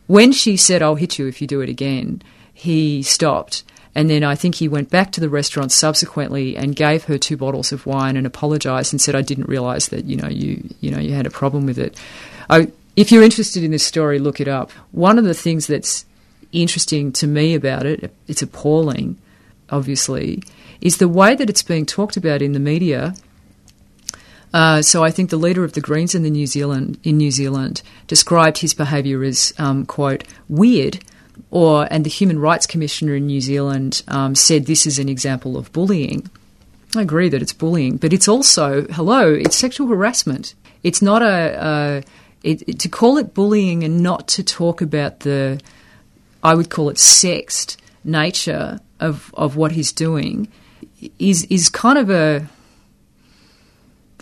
When 0.06 0.32
she 0.32 0.56
said, 0.56 0.80
I'll 0.80 0.94
hit 0.94 1.18
you 1.18 1.26
if 1.26 1.42
you 1.42 1.46
do 1.46 1.60
it 1.60 1.68
again, 1.68 2.22
he 2.54 3.02
stopped. 3.02 3.64
And 3.94 4.08
then 4.08 4.24
I 4.24 4.34
think 4.34 4.54
he 4.54 4.66
went 4.66 4.88
back 4.88 5.12
to 5.12 5.20
the 5.20 5.28
restaurant 5.28 5.72
subsequently 5.72 6.56
and 6.56 6.74
gave 6.74 7.04
her 7.04 7.18
two 7.18 7.36
bottles 7.36 7.70
of 7.70 7.84
wine 7.84 8.16
and 8.16 8.26
apologised 8.26 8.94
and 8.94 9.00
said, 9.00 9.14
"I 9.14 9.22
didn't 9.22 9.48
realise 9.48 9.88
that 9.88 10.04
you 10.04 10.16
know 10.16 10.28
you 10.28 10.62
you 10.80 10.90
know 10.90 11.00
you 11.00 11.12
had 11.12 11.26
a 11.26 11.30
problem 11.30 11.66
with 11.66 11.78
it." 11.78 11.98
I, 12.48 12.68
if 12.94 13.10
you're 13.10 13.24
interested 13.24 13.64
in 13.64 13.72
this 13.72 13.84
story, 13.84 14.20
look 14.20 14.40
it 14.40 14.46
up. 14.46 14.70
One 14.92 15.18
of 15.18 15.24
the 15.24 15.34
things 15.34 15.66
that's 15.66 16.04
interesting 16.52 17.12
to 17.12 17.26
me 17.26 17.54
about 17.54 17.86
it, 17.86 18.14
it's 18.26 18.42
appalling, 18.42 19.18
obviously, 19.70 20.42
is 20.80 20.98
the 20.98 21.08
way 21.08 21.34
that 21.34 21.50
it's 21.50 21.62
being 21.62 21.86
talked 21.86 22.16
about 22.16 22.42
in 22.42 22.52
the 22.52 22.60
media. 22.60 23.14
Uh, 24.52 24.82
so 24.82 25.04
I 25.04 25.10
think 25.10 25.30
the 25.30 25.36
leader 25.36 25.64
of 25.64 25.74
the 25.74 25.80
Greens 25.80 26.14
in 26.14 26.22
the 26.22 26.30
New 26.30 26.46
Zealand 26.46 26.98
in 27.04 27.16
New 27.16 27.30
Zealand 27.30 27.82
described 28.08 28.58
his 28.58 28.74
behaviour 28.74 29.22
as 29.22 29.52
um, 29.58 29.86
quote 29.86 30.24
weird, 30.48 31.04
or 31.50 31.86
and 31.90 32.04
the 32.04 32.10
Human 32.10 32.38
Rights 32.38 32.66
Commissioner 32.66 33.14
in 33.14 33.26
New 33.26 33.40
Zealand 33.40 34.02
um, 34.08 34.34
said 34.34 34.66
this 34.66 34.86
is 34.86 34.98
an 34.98 35.08
example 35.08 35.56
of 35.56 35.72
bullying. 35.72 36.28
I 36.96 37.02
agree 37.02 37.28
that 37.28 37.42
it's 37.42 37.52
bullying, 37.52 37.96
but 37.96 38.12
it's 38.12 38.26
also 38.26 38.86
hello, 38.86 39.32
it's 39.32 39.54
sexual 39.54 39.86
harassment. 39.86 40.54
It's 40.82 41.00
not 41.00 41.22
a, 41.22 41.64
a 41.64 42.02
it, 42.42 42.80
to 42.80 42.88
call 42.88 43.18
it 43.18 43.34
bullying 43.34 43.84
and 43.84 44.02
not 44.02 44.26
to 44.28 44.42
talk 44.42 44.82
about 44.82 45.20
the 45.20 45.60
I 46.42 46.54
would 46.54 46.70
call 46.70 46.90
it 46.90 46.98
sexed 46.98 47.80
nature 48.04 48.80
of, 48.98 49.32
of 49.34 49.56
what 49.56 49.72
he's 49.72 49.92
doing 49.92 50.48
is 51.18 51.44
is 51.44 51.68
kind 51.68 51.98
of 51.98 52.10
a 52.10 52.46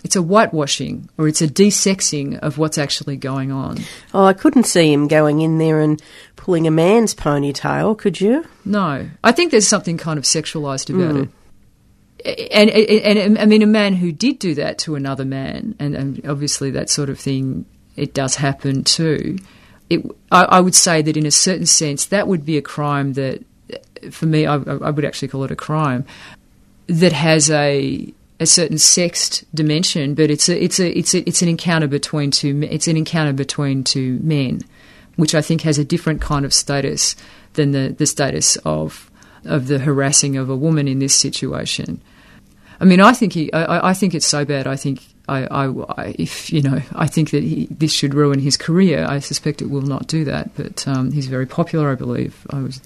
it's 0.03 0.15
a 0.15 0.21
whitewashing 0.21 1.09
or 1.17 1.27
it's 1.27 1.41
a 1.41 1.47
desexing 1.47 2.39
of 2.39 2.57
what's 2.57 2.77
actually 2.77 3.17
going 3.17 3.51
on. 3.51 3.79
Oh, 4.13 4.23
I 4.23 4.33
couldn't 4.33 4.63
see 4.63 4.93
him 4.93 5.09
going 5.09 5.41
in 5.41 5.57
there 5.57 5.81
and 5.81 6.01
pulling 6.37 6.67
a 6.67 6.71
man's 6.71 7.13
ponytail, 7.13 7.97
could 7.97 8.21
you? 8.21 8.45
No. 8.63 9.09
I 9.23 9.31
think 9.33 9.51
there's 9.51 9.67
something 9.67 9.97
kind 9.97 10.17
of 10.17 10.23
sexualized 10.23 10.89
about 10.89 11.15
mm. 11.15 11.29
it. 12.23 12.49
And, 12.51 12.69
and, 12.69 13.19
and, 13.19 13.39
I 13.39 13.45
mean, 13.45 13.61
a 13.61 13.67
man 13.67 13.93
who 13.93 14.13
did 14.13 14.39
do 14.39 14.55
that 14.55 14.77
to 14.79 14.95
another 14.95 15.25
man, 15.25 15.75
and, 15.79 15.95
and 15.95 16.25
obviously 16.25 16.71
that 16.71 16.89
sort 16.89 17.09
of 17.09 17.19
thing, 17.19 17.65
it 17.97 18.13
does 18.13 18.35
happen 18.35 18.85
too 18.85 19.37
it, 19.89 20.05
I, 20.31 20.43
I, 20.43 20.59
would 20.59 20.75
say 20.75 21.01
that 21.01 21.17
in 21.17 21.25
a 21.25 21.31
certain 21.31 21.65
sense, 21.65 22.05
that 22.07 22.27
would 22.27 22.45
be 22.45 22.57
a 22.57 22.61
crime 22.61 23.13
that, 23.13 23.43
for 24.11 24.25
me, 24.25 24.45
I, 24.45 24.55
I 24.55 24.89
would 24.91 25.05
actually 25.05 25.27
call 25.27 25.43
it 25.43 25.51
a 25.51 25.55
crime 25.55 26.05
that 26.87 27.13
has 27.13 27.49
a 27.49 28.13
a 28.41 28.45
certain 28.45 28.77
sexed 28.77 29.43
dimension, 29.53 30.15
but 30.15 30.31
it's 30.31 30.47
a 30.47 30.63
it's 30.63 30.79
a 30.79 30.97
it's 30.97 31.13
a, 31.13 31.27
it's 31.27 31.41
an 31.41 31.49
encounter 31.49 31.87
between 31.87 32.31
two 32.31 32.61
it's 32.63 32.87
an 32.87 32.97
encounter 32.97 33.33
between 33.33 33.83
two 33.83 34.19
men, 34.21 34.61
which 35.17 35.35
I 35.35 35.41
think 35.41 35.61
has 35.61 35.77
a 35.77 35.83
different 35.83 36.21
kind 36.21 36.45
of 36.45 36.53
status 36.53 37.15
than 37.53 37.71
the, 37.71 37.93
the 37.97 38.05
status 38.05 38.55
of 38.57 39.11
of 39.45 39.67
the 39.67 39.79
harassing 39.79 40.37
of 40.37 40.49
a 40.49 40.55
woman 40.55 40.87
in 40.87 40.99
this 40.99 41.13
situation. 41.13 42.01
I 42.79 42.85
mean, 42.85 43.01
I 43.01 43.13
think 43.13 43.33
he, 43.33 43.51
I, 43.51 43.89
I 43.89 43.93
think 43.93 44.13
it's 44.13 44.25
so 44.25 44.45
bad. 44.45 44.67
I 44.67 44.77
think 44.77 45.03
I, 45.29 45.65
I, 45.67 46.15
if 46.17 46.51
you 46.51 46.61
know, 46.61 46.81
I 46.93 47.07
think 47.07 47.31
that 47.31 47.43
he, 47.43 47.67
this 47.69 47.93
should 47.93 48.13
ruin 48.13 48.39
his 48.39 48.57
career. 48.57 49.05
I 49.07 49.19
suspect 49.19 49.61
it 49.61 49.69
will 49.69 49.81
not 49.81 50.07
do 50.07 50.25
that, 50.25 50.55
but 50.55 50.87
um, 50.87 51.11
he's 51.11 51.27
very 51.27 51.45
popular, 51.45 51.91
I 51.91 51.95
believe. 51.95 52.45
I 52.49 52.61
was. 52.61 52.81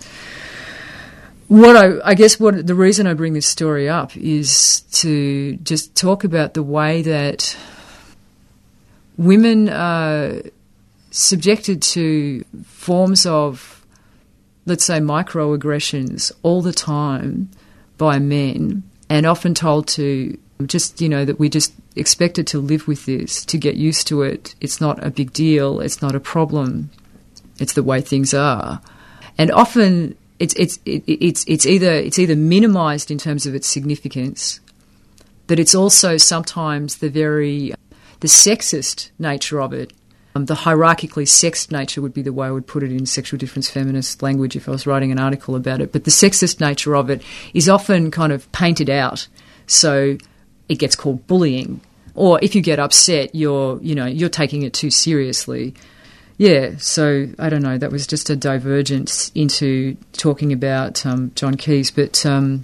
What 1.47 1.75
I, 1.75 2.09
I 2.09 2.13
guess 2.15 2.39
what 2.39 2.65
the 2.65 2.75
reason 2.75 3.05
I 3.05 3.13
bring 3.13 3.33
this 3.33 3.45
story 3.45 3.87
up 3.87 4.15
is 4.17 4.81
to 4.93 5.55
just 5.57 5.95
talk 5.95 6.23
about 6.23 6.53
the 6.53 6.63
way 6.63 7.01
that 7.03 7.55
women 9.17 9.69
are 9.69 10.41
subjected 11.11 11.81
to 11.81 12.43
forms 12.65 13.25
of, 13.25 13.85
let's 14.65 14.85
say, 14.85 14.99
microaggressions 14.99 16.31
all 16.41 16.61
the 16.61 16.73
time 16.73 17.49
by 17.97 18.19
men, 18.19 18.83
and 19.09 19.25
often 19.25 19.53
told 19.53 19.87
to 19.87 20.37
just 20.65 21.01
you 21.01 21.09
know 21.09 21.25
that 21.25 21.39
we 21.39 21.49
just 21.49 21.73
expected 21.95 22.47
to 22.47 22.59
live 22.59 22.87
with 22.87 23.05
this, 23.05 23.45
to 23.45 23.57
get 23.57 23.75
used 23.75 24.07
to 24.07 24.21
it. 24.21 24.55
It's 24.61 24.81
not 24.81 25.03
a 25.03 25.09
big 25.09 25.33
deal. 25.33 25.79
It's 25.79 26.01
not 26.01 26.15
a 26.15 26.19
problem. 26.19 26.89
It's 27.59 27.73
the 27.73 27.83
way 27.83 28.01
things 28.01 28.33
are, 28.33 28.81
and 29.37 29.51
often 29.51 30.15
it's 30.39 30.53
it's 30.55 30.79
it's 30.85 31.45
it's 31.47 31.65
either 31.65 31.91
it's 31.91 32.19
either 32.19 32.35
minimised 32.35 33.11
in 33.11 33.17
terms 33.17 33.45
of 33.45 33.55
its 33.55 33.67
significance, 33.67 34.59
but 35.47 35.59
it's 35.59 35.75
also 35.75 36.17
sometimes 36.17 36.97
the 36.97 37.09
very 37.09 37.73
the 38.19 38.27
sexist 38.27 39.11
nature 39.19 39.61
of 39.61 39.73
it. 39.73 39.93
Um, 40.35 40.45
the 40.45 40.55
hierarchically 40.55 41.27
sexed 41.27 41.71
nature 41.71 42.01
would 42.01 42.13
be 42.13 42.23
the 42.23 42.33
way 42.33 42.47
I 42.47 42.51
would 42.51 42.65
put 42.65 42.81
it 42.81 42.91
in 42.91 43.05
sexual 43.05 43.37
difference 43.37 43.69
feminist 43.69 44.23
language 44.23 44.55
if 44.55 44.67
I 44.67 44.71
was 44.71 44.87
writing 44.87 45.11
an 45.11 45.19
article 45.19 45.55
about 45.55 45.79
it. 45.79 45.91
But 45.91 46.05
the 46.05 46.11
sexist 46.11 46.59
nature 46.59 46.95
of 46.95 47.11
it 47.11 47.21
is 47.53 47.69
often 47.69 48.09
kind 48.09 48.33
of 48.33 48.51
painted 48.51 48.89
out, 48.89 49.27
so 49.67 50.17
it 50.73 50.79
gets 50.79 50.95
called 50.95 51.25
bullying. 51.27 51.81
Or 52.15 52.39
if 52.43 52.55
you 52.55 52.61
get 52.61 52.79
upset, 52.79 53.33
you're 53.33 53.79
you 53.81 53.95
know 53.95 54.05
you're 54.05 54.29
taking 54.29 54.63
it 54.63 54.73
too 54.73 54.89
seriously. 54.89 55.73
Yeah, 56.37 56.77
so 56.77 57.27
I 57.39 57.49
don't 57.49 57.61
know. 57.61 57.77
That 57.77 57.91
was 57.91 58.07
just 58.07 58.29
a 58.29 58.35
divergence 58.35 59.31
into 59.35 59.95
talking 60.13 60.51
about 60.51 61.05
um, 61.05 61.31
John 61.35 61.55
Keyes, 61.55 61.91
but 61.91 62.25
um, 62.25 62.63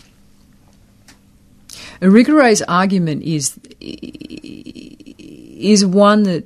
Irigaray's 2.01 2.62
argument 2.63 3.24
is 3.24 3.60
is 3.80 5.86
one 5.86 6.24
that, 6.24 6.44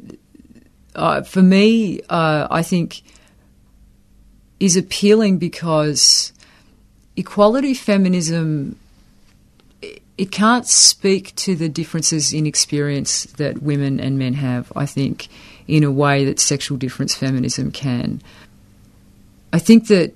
uh, 0.96 1.22
for 1.24 1.42
me, 1.42 2.02
uh, 2.10 2.48
I 2.50 2.62
think 2.62 3.04
is 4.60 4.76
appealing 4.76 5.38
because 5.38 6.34
equality 7.16 7.74
feminism 7.74 8.78
it 10.18 10.32
can't 10.32 10.68
speak 10.68 11.36
to 11.36 11.56
the 11.56 11.70
differences 11.70 12.34
in 12.34 12.46
experience 12.46 13.24
that 13.38 13.64
women 13.64 14.00
and 14.00 14.18
men 14.20 14.34
have. 14.34 14.72
I 14.76 14.86
think 14.86 15.28
in 15.68 15.84
a 15.84 15.92
way 15.92 16.26
that 16.26 16.40
sexual 16.40 16.78
difference 16.78 17.16
feminism 17.16 17.72
can. 17.72 18.22
I 19.52 19.60
think 19.60 19.88
that 19.88 20.14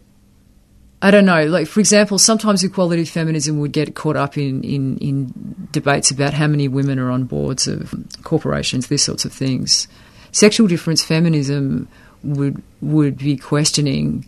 I 1.01 1.11
don't 1.11 1.25
know, 1.25 1.45
like 1.45 1.67
for 1.67 1.79
example, 1.79 2.17
sometimes 2.17 2.63
equality 2.63 3.05
feminism 3.05 3.59
would 3.59 3.71
get 3.71 3.93
caught 3.93 4.15
up 4.15 4.37
in, 4.37 4.63
in, 4.63 4.97
in 4.97 5.67
debates 5.71 6.09
about 6.09 6.33
how 6.33 6.47
many 6.47 6.67
women 6.67 6.97
are 6.97 7.11
on 7.11 7.25
boards 7.25 7.67
of 7.67 7.93
corporations, 8.23 8.87
these 8.87 9.03
sorts 9.03 9.23
of 9.23 9.31
things. 9.31 9.87
Sexual 10.31 10.67
difference 10.67 11.03
feminism 11.03 11.87
would 12.23 12.61
would 12.81 13.17
be 13.17 13.37
questioning 13.37 14.27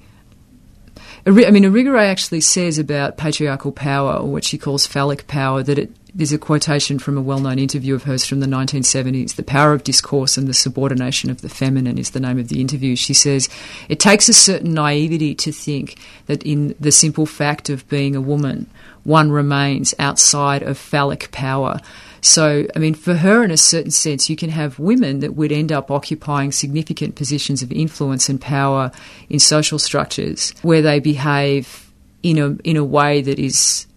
I 1.25 1.51
mean, 1.51 1.63
Irigaray 1.63 2.05
actually 2.05 2.41
says 2.41 2.77
about 2.77 3.17
patriarchal 3.17 3.71
power, 3.71 4.13
or 4.13 4.27
what 4.31 4.43
she 4.43 4.57
calls 4.57 4.87
phallic 4.87 5.27
power, 5.27 5.63
that 5.63 5.77
it, 5.77 5.91
there's 6.15 6.31
a 6.31 6.37
quotation 6.37 6.97
from 6.97 7.17
a 7.17 7.21
well 7.21 7.39
known 7.39 7.59
interview 7.59 7.93
of 7.95 8.03
hers 8.03 8.25
from 8.25 8.39
the 8.39 8.47
1970s 8.47 9.35
The 9.35 9.43
power 9.43 9.73
of 9.73 9.83
discourse 9.83 10.37
and 10.37 10.47
the 10.47 10.53
subordination 10.53 11.29
of 11.29 11.41
the 11.41 11.49
feminine 11.49 11.97
is 11.97 12.11
the 12.11 12.19
name 12.19 12.39
of 12.39 12.47
the 12.47 12.61
interview. 12.61 12.95
She 12.95 13.13
says, 13.13 13.49
It 13.89 13.99
takes 13.99 14.29
a 14.29 14.33
certain 14.33 14.73
naivety 14.73 15.35
to 15.35 15.51
think 15.51 15.97
that 16.25 16.43
in 16.43 16.75
the 16.79 16.91
simple 16.91 17.25
fact 17.25 17.69
of 17.69 17.87
being 17.89 18.15
a 18.15 18.21
woman, 18.21 18.69
one 19.03 19.31
remains 19.31 19.93
outside 19.99 20.63
of 20.63 20.77
phallic 20.77 21.31
power. 21.31 21.79
So, 22.21 22.67
I 22.75 22.79
mean, 22.79 22.93
for 22.93 23.15
her, 23.15 23.43
in 23.43 23.51
a 23.51 23.57
certain 23.57 23.91
sense, 23.91 24.29
you 24.29 24.35
can 24.35 24.49
have 24.49 24.79
women 24.79 25.19
that 25.21 25.35
would 25.35 25.51
end 25.51 25.71
up 25.71 25.89
occupying 25.89 26.51
significant 26.51 27.15
positions 27.15 27.61
of 27.61 27.71
influence 27.71 28.29
and 28.29 28.39
power 28.39 28.91
in 29.29 29.39
social 29.39 29.79
structures 29.79 30.53
where 30.61 30.81
they 30.81 30.99
behave 30.99 31.89
in 32.21 32.37
a 32.37 32.49
in 32.63 32.75
a 32.75 32.83
way 32.83 33.21
that 33.21 33.39
is 33.39 33.87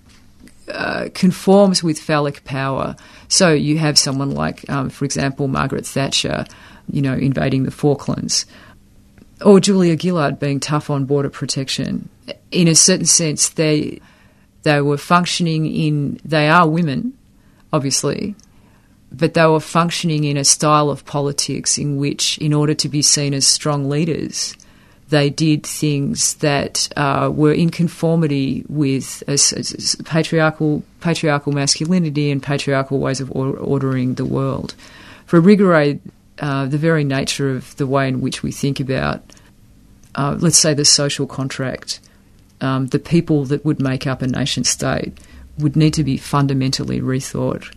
uh, 0.68 1.08
conforms 1.14 1.82
with 1.82 1.98
phallic 1.98 2.44
power. 2.44 2.94
So 3.28 3.52
you 3.52 3.78
have 3.78 3.98
someone 3.98 4.30
like, 4.30 4.68
um, 4.70 4.90
for 4.90 5.04
example, 5.04 5.48
Margaret 5.48 5.86
Thatcher, 5.86 6.44
you 6.90 7.02
know, 7.02 7.14
invading 7.14 7.64
the 7.64 7.70
Falklands, 7.70 8.46
or 9.44 9.58
Julia 9.58 9.98
Gillard 9.98 10.38
being 10.38 10.60
tough 10.60 10.90
on 10.90 11.04
border 11.04 11.30
protection. 11.30 12.08
In 12.52 12.68
a 12.68 12.74
certain 12.74 13.06
sense, 13.06 13.48
they 13.50 14.00
they 14.62 14.80
were 14.80 14.98
functioning 14.98 15.66
in. 15.66 16.20
They 16.24 16.48
are 16.48 16.68
women 16.68 17.18
obviously, 17.72 18.34
but 19.10 19.34
they 19.34 19.46
were 19.46 19.60
functioning 19.60 20.24
in 20.24 20.36
a 20.36 20.44
style 20.44 20.90
of 20.90 21.04
politics 21.04 21.78
in 21.78 21.96
which, 21.96 22.38
in 22.38 22.52
order 22.52 22.74
to 22.74 22.88
be 22.88 23.02
seen 23.02 23.34
as 23.34 23.46
strong 23.46 23.88
leaders, 23.88 24.56
they 25.08 25.28
did 25.28 25.64
things 25.64 26.34
that 26.36 26.88
uh, 26.96 27.30
were 27.32 27.52
in 27.52 27.70
conformity 27.70 28.64
with 28.68 29.22
patriarchal 30.06 30.82
patriarchal 31.00 31.52
masculinity 31.52 32.30
and 32.30 32.42
patriarchal 32.42 32.98
ways 32.98 33.20
of 33.20 33.30
or- 33.30 33.56
ordering 33.58 34.14
the 34.14 34.24
world. 34.24 34.74
For 35.26 35.40
Irigaray, 35.40 36.00
uh, 36.38 36.66
the 36.66 36.78
very 36.78 37.04
nature 37.04 37.54
of 37.54 37.76
the 37.76 37.86
way 37.86 38.08
in 38.08 38.22
which 38.22 38.42
we 38.42 38.52
think 38.52 38.80
about, 38.80 39.22
uh, 40.14 40.36
let's 40.40 40.58
say, 40.58 40.72
the 40.72 40.84
social 40.84 41.26
contract, 41.26 42.00
um, 42.62 42.86
the 42.86 42.98
people 42.98 43.44
that 43.44 43.64
would 43.64 43.80
make 43.80 44.06
up 44.06 44.22
a 44.22 44.26
nation 44.26 44.64
state, 44.64 45.12
would 45.58 45.76
need 45.76 45.94
to 45.94 46.04
be 46.04 46.16
fundamentally 46.16 47.00
rethought. 47.00 47.72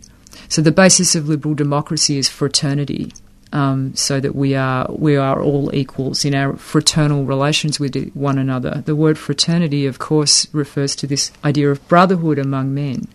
So 0.48 0.62
the 0.62 0.72
basis 0.72 1.14
of 1.14 1.28
liberal 1.28 1.54
democracy 1.54 2.18
is 2.18 2.28
fraternity, 2.28 3.12
um, 3.52 3.94
so 3.94 4.20
that 4.20 4.34
we 4.34 4.54
are 4.54 4.86
we 4.90 5.16
are 5.16 5.42
all 5.42 5.74
equals 5.74 6.24
in 6.24 6.34
our 6.34 6.56
fraternal 6.56 7.24
relations 7.24 7.80
with 7.80 8.10
one 8.14 8.38
another. 8.38 8.82
The 8.84 8.96
word 8.96 9.18
fraternity, 9.18 9.86
of 9.86 9.98
course, 9.98 10.52
refers 10.52 10.96
to 10.96 11.06
this 11.06 11.32
idea 11.44 11.70
of 11.70 11.86
brotherhood 11.88 12.38
among 12.38 12.74
men. 12.74 13.08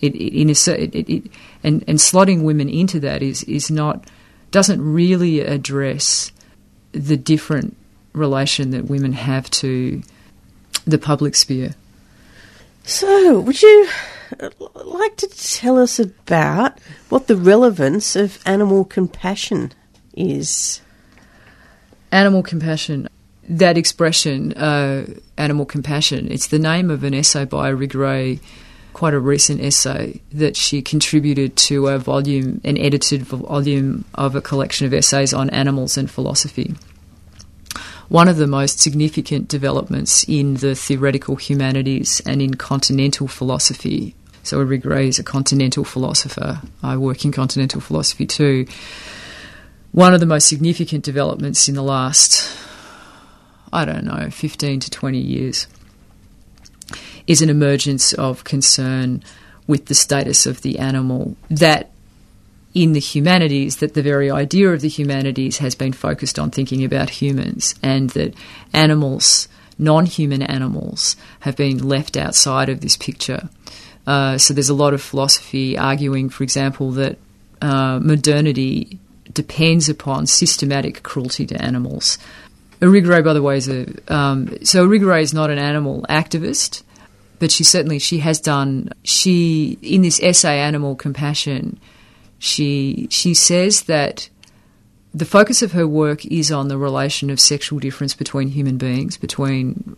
It, 0.00 0.14
it, 0.14 0.40
in 0.40 0.48
a, 0.48 0.98
it, 0.98 1.30
and, 1.62 1.84
and 1.86 1.98
slotting 1.98 2.42
women 2.42 2.68
into 2.68 3.00
that 3.00 3.22
is 3.22 3.42
is 3.44 3.70
not 3.70 4.08
doesn't 4.50 4.80
really 4.80 5.40
address 5.40 6.32
the 6.92 7.16
different 7.16 7.76
relation 8.12 8.70
that 8.70 8.86
women 8.86 9.12
have 9.12 9.50
to 9.50 10.02
the 10.84 10.98
public 10.98 11.34
sphere. 11.34 11.74
So, 12.84 13.40
would 13.40 13.62
you 13.62 13.88
like 14.74 15.16
to 15.16 15.28
tell 15.28 15.78
us 15.78 15.98
about 15.98 16.78
what 17.08 17.26
the 17.26 17.36
relevance 17.36 18.16
of 18.16 18.38
animal 18.46 18.84
compassion 18.84 19.72
is? 20.16 20.80
Animal 22.12 22.42
compassion. 22.42 23.08
That 23.48 23.76
expression, 23.76 24.52
uh, 24.52 25.06
animal 25.36 25.66
compassion, 25.66 26.30
it's 26.30 26.48
the 26.48 26.58
name 26.58 26.90
of 26.90 27.02
an 27.02 27.14
essay 27.14 27.44
by 27.44 27.72
Irigaray, 27.72 28.40
quite 28.92 29.14
a 29.14 29.18
recent 29.18 29.60
essay 29.60 30.20
that 30.32 30.56
she 30.56 30.82
contributed 30.82 31.56
to 31.56 31.88
a 31.88 31.98
volume, 31.98 32.60
an 32.64 32.78
edited 32.78 33.22
volume 33.22 34.04
of 34.14 34.36
a 34.36 34.40
collection 34.40 34.86
of 34.86 34.94
essays 34.94 35.34
on 35.34 35.50
animals 35.50 35.96
and 35.96 36.10
philosophy 36.10 36.74
one 38.10 38.26
of 38.26 38.38
the 38.38 38.46
most 38.48 38.80
significant 38.80 39.46
developments 39.46 40.24
in 40.28 40.54
the 40.54 40.74
theoretical 40.74 41.36
humanities 41.36 42.20
and 42.26 42.42
in 42.42 42.54
continental 42.54 43.28
philosophy. 43.28 44.16
So 44.42 44.58
Irigaray 44.58 45.06
is 45.06 45.20
a 45.20 45.22
continental 45.22 45.84
philosopher. 45.84 46.60
I 46.82 46.96
work 46.96 47.24
in 47.24 47.30
continental 47.30 47.80
philosophy 47.80 48.26
too. 48.26 48.66
One 49.92 50.12
of 50.12 50.18
the 50.18 50.26
most 50.26 50.48
significant 50.48 51.04
developments 51.04 51.68
in 51.68 51.76
the 51.76 51.84
last, 51.84 52.50
I 53.72 53.84
don't 53.84 54.04
know, 54.04 54.28
15 54.28 54.80
to 54.80 54.90
20 54.90 55.16
years 55.16 55.68
is 57.28 57.40
an 57.42 57.48
emergence 57.48 58.12
of 58.14 58.42
concern 58.42 59.22
with 59.68 59.86
the 59.86 59.94
status 59.94 60.46
of 60.46 60.62
the 60.62 60.80
animal 60.80 61.36
that 61.48 61.92
in 62.74 62.92
the 62.92 63.00
humanities 63.00 63.76
that 63.76 63.94
the 63.94 64.02
very 64.02 64.30
idea 64.30 64.70
of 64.70 64.80
the 64.80 64.88
humanities 64.88 65.58
has 65.58 65.74
been 65.74 65.92
focused 65.92 66.38
on 66.38 66.50
thinking 66.50 66.84
about 66.84 67.10
humans 67.10 67.74
and 67.82 68.10
that 68.10 68.34
animals, 68.72 69.48
non 69.78 70.06
human 70.06 70.42
animals, 70.42 71.16
have 71.40 71.56
been 71.56 71.78
left 71.78 72.16
outside 72.16 72.68
of 72.68 72.80
this 72.80 72.96
picture. 72.96 73.48
Uh, 74.06 74.38
so 74.38 74.54
there's 74.54 74.68
a 74.68 74.74
lot 74.74 74.94
of 74.94 75.02
philosophy 75.02 75.76
arguing, 75.76 76.28
for 76.28 76.44
example, 76.44 76.92
that 76.92 77.18
uh, 77.60 77.98
modernity 78.00 78.98
depends 79.32 79.88
upon 79.88 80.26
systematic 80.26 81.02
cruelty 81.02 81.46
to 81.46 81.60
animals. 81.62 82.18
Irigaray, 82.80 83.22
by 83.22 83.32
the 83.32 83.42
way, 83.42 83.56
is 83.56 83.68
a 83.68 83.86
um, 84.12 84.64
so 84.64 84.86
Irigaray 84.88 85.22
is 85.22 85.34
not 85.34 85.50
an 85.50 85.58
animal 85.58 86.06
activist, 86.08 86.82
but 87.38 87.50
she 87.50 87.62
certainly 87.62 87.98
she 87.98 88.18
has 88.18 88.40
done 88.40 88.90
she 89.02 89.76
in 89.82 90.02
this 90.02 90.20
essay, 90.22 90.58
Animal 90.58 90.94
Compassion 90.94 91.78
she 92.40 93.06
she 93.10 93.34
says 93.34 93.82
that 93.82 94.30
the 95.12 95.26
focus 95.26 95.60
of 95.62 95.72
her 95.72 95.86
work 95.86 96.24
is 96.24 96.50
on 96.50 96.68
the 96.68 96.78
relation 96.78 97.28
of 97.28 97.38
sexual 97.38 97.78
difference 97.78 98.14
between 98.14 98.48
human 98.48 98.78
beings, 98.78 99.18
between 99.18 99.94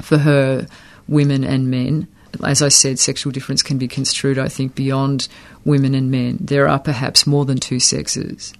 for 0.00 0.18
her 0.18 0.68
women 1.08 1.42
and 1.42 1.70
men. 1.70 2.06
As 2.42 2.62
I 2.62 2.68
said, 2.68 2.98
sexual 2.98 3.32
difference 3.32 3.62
can 3.62 3.78
be 3.78 3.88
construed, 3.88 4.38
I 4.38 4.48
think, 4.48 4.74
beyond 4.76 5.28
women 5.64 5.94
and 5.94 6.10
men. 6.10 6.38
There 6.40 6.68
are 6.68 6.78
perhaps 6.78 7.26
more 7.26 7.44
than 7.44 7.58
two 7.58 7.80
sexes. 7.80 8.54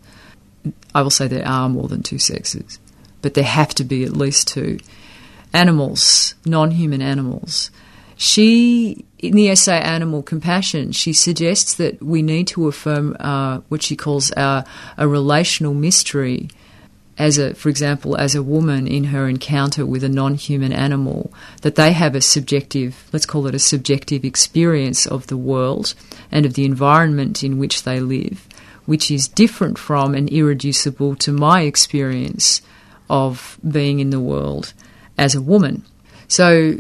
I 0.93 1.03
will 1.03 1.11
say 1.11 1.29
there 1.29 1.47
are 1.47 1.69
more 1.69 1.89
than 1.89 2.03
two 2.03 2.19
sexes, 2.19 2.81
but 3.23 3.35
there 3.35 3.45
have 3.45 3.73
to 3.77 3.85
be 3.85 4.05
at 4.05 4.17
least 4.17 4.49
two. 4.49 4.81
Animals, 5.55 6.35
non 6.45 6.73
human 6.73 7.03
animals, 7.03 7.71
she, 8.16 9.05
in 9.18 9.35
the 9.35 9.51
essay 9.51 9.81
Animal 9.81 10.22
Compassion, 10.22 10.92
she 10.92 11.12
suggests 11.12 11.75
that 11.75 12.03
we 12.03 12.22
need 12.22 12.46
to 12.48 12.68
affirm 12.68 13.16
uh, 13.20 13.61
what 13.68 13.83
she 13.83 13.96
calls 13.96 14.31
a 14.33 14.64
relational 14.98 15.75
mystery 15.75 16.48
as 17.18 17.38
a, 17.38 17.55
for 17.55 17.68
example, 17.68 18.16
as 18.16 18.35
a 18.35 18.42
woman 18.42 18.87
in 18.87 19.05
her 19.05 19.29
encounter 19.29 19.85
with 19.85 20.03
a 20.03 20.09
non-human 20.09 20.72
animal, 20.72 21.33
that 21.61 21.75
they 21.75 21.92
have 21.92 22.14
a 22.14 22.20
subjective, 22.20 23.09
let's 23.12 23.27
call 23.27 23.46
it 23.46 23.55
a 23.55 23.59
subjective 23.59 24.25
experience 24.25 25.07
of 25.07 25.27
the 25.27 25.37
world 25.37 25.94
and 26.31 26.46
of 26.46 26.55
the 26.55 26.64
environment 26.64 27.44
in 27.44 27.59
which 27.59 27.83
they 27.83 28.01
live, 28.01 28.48
which 28.87 29.11
is 29.11 29.29
different 29.29 29.79
from 29.79 30.14
and 30.14 30.31
irreducible 30.31 31.14
to 31.16 31.33
my 31.33 31.62
experience 31.62 32.62
of 33.11 33.59
being 33.70 34.01
in 34.01 34.11
the 34.11 34.20
world 34.20 34.72
as 35.18 35.35
a 35.35 35.42
woman. 35.42 35.85
So 36.29 36.79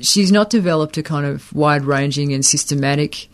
she's 0.00 0.32
not 0.32 0.50
developed 0.50 0.98
a 0.98 1.02
kind 1.02 1.26
of 1.26 1.52
wide 1.52 1.84
ranging 1.84 2.32
and 2.32 2.44
systematic 2.44 3.28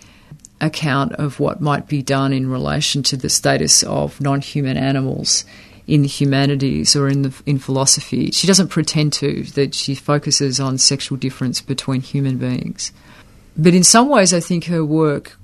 account 0.61 1.13
of 1.13 1.39
what 1.39 1.61
might 1.61 1.87
be 1.87 2.03
done 2.03 2.33
in 2.33 2.49
relation 2.49 3.03
to 3.03 3.17
the 3.17 3.29
status 3.29 3.83
of 3.83 4.21
non 4.21 4.41
human 4.41 4.77
animals 4.77 5.45
in 5.87 6.03
the 6.03 6.09
humanities 6.09 6.97
or 6.97 7.09
in 7.09 7.23
the 7.23 7.43
in 7.47 7.59
philosophy. 7.59 8.31
She 8.31 8.47
doesn't 8.47 8.69
pretend 8.69 9.13
to 9.15 9.45
that 9.55 9.75
she 9.75 9.95
focuses 9.95 10.59
on 10.59 10.79
sexual 10.79 11.19
difference 11.19 11.61
between 11.61 12.01
human 12.01 12.39
beings. 12.39 12.93
But 13.57 13.75
in 13.75 13.85
some 13.85 14.09
ways 14.09 14.35
I 14.35 14.41
think 14.41 14.65
her 14.65 14.85
work 14.85 15.39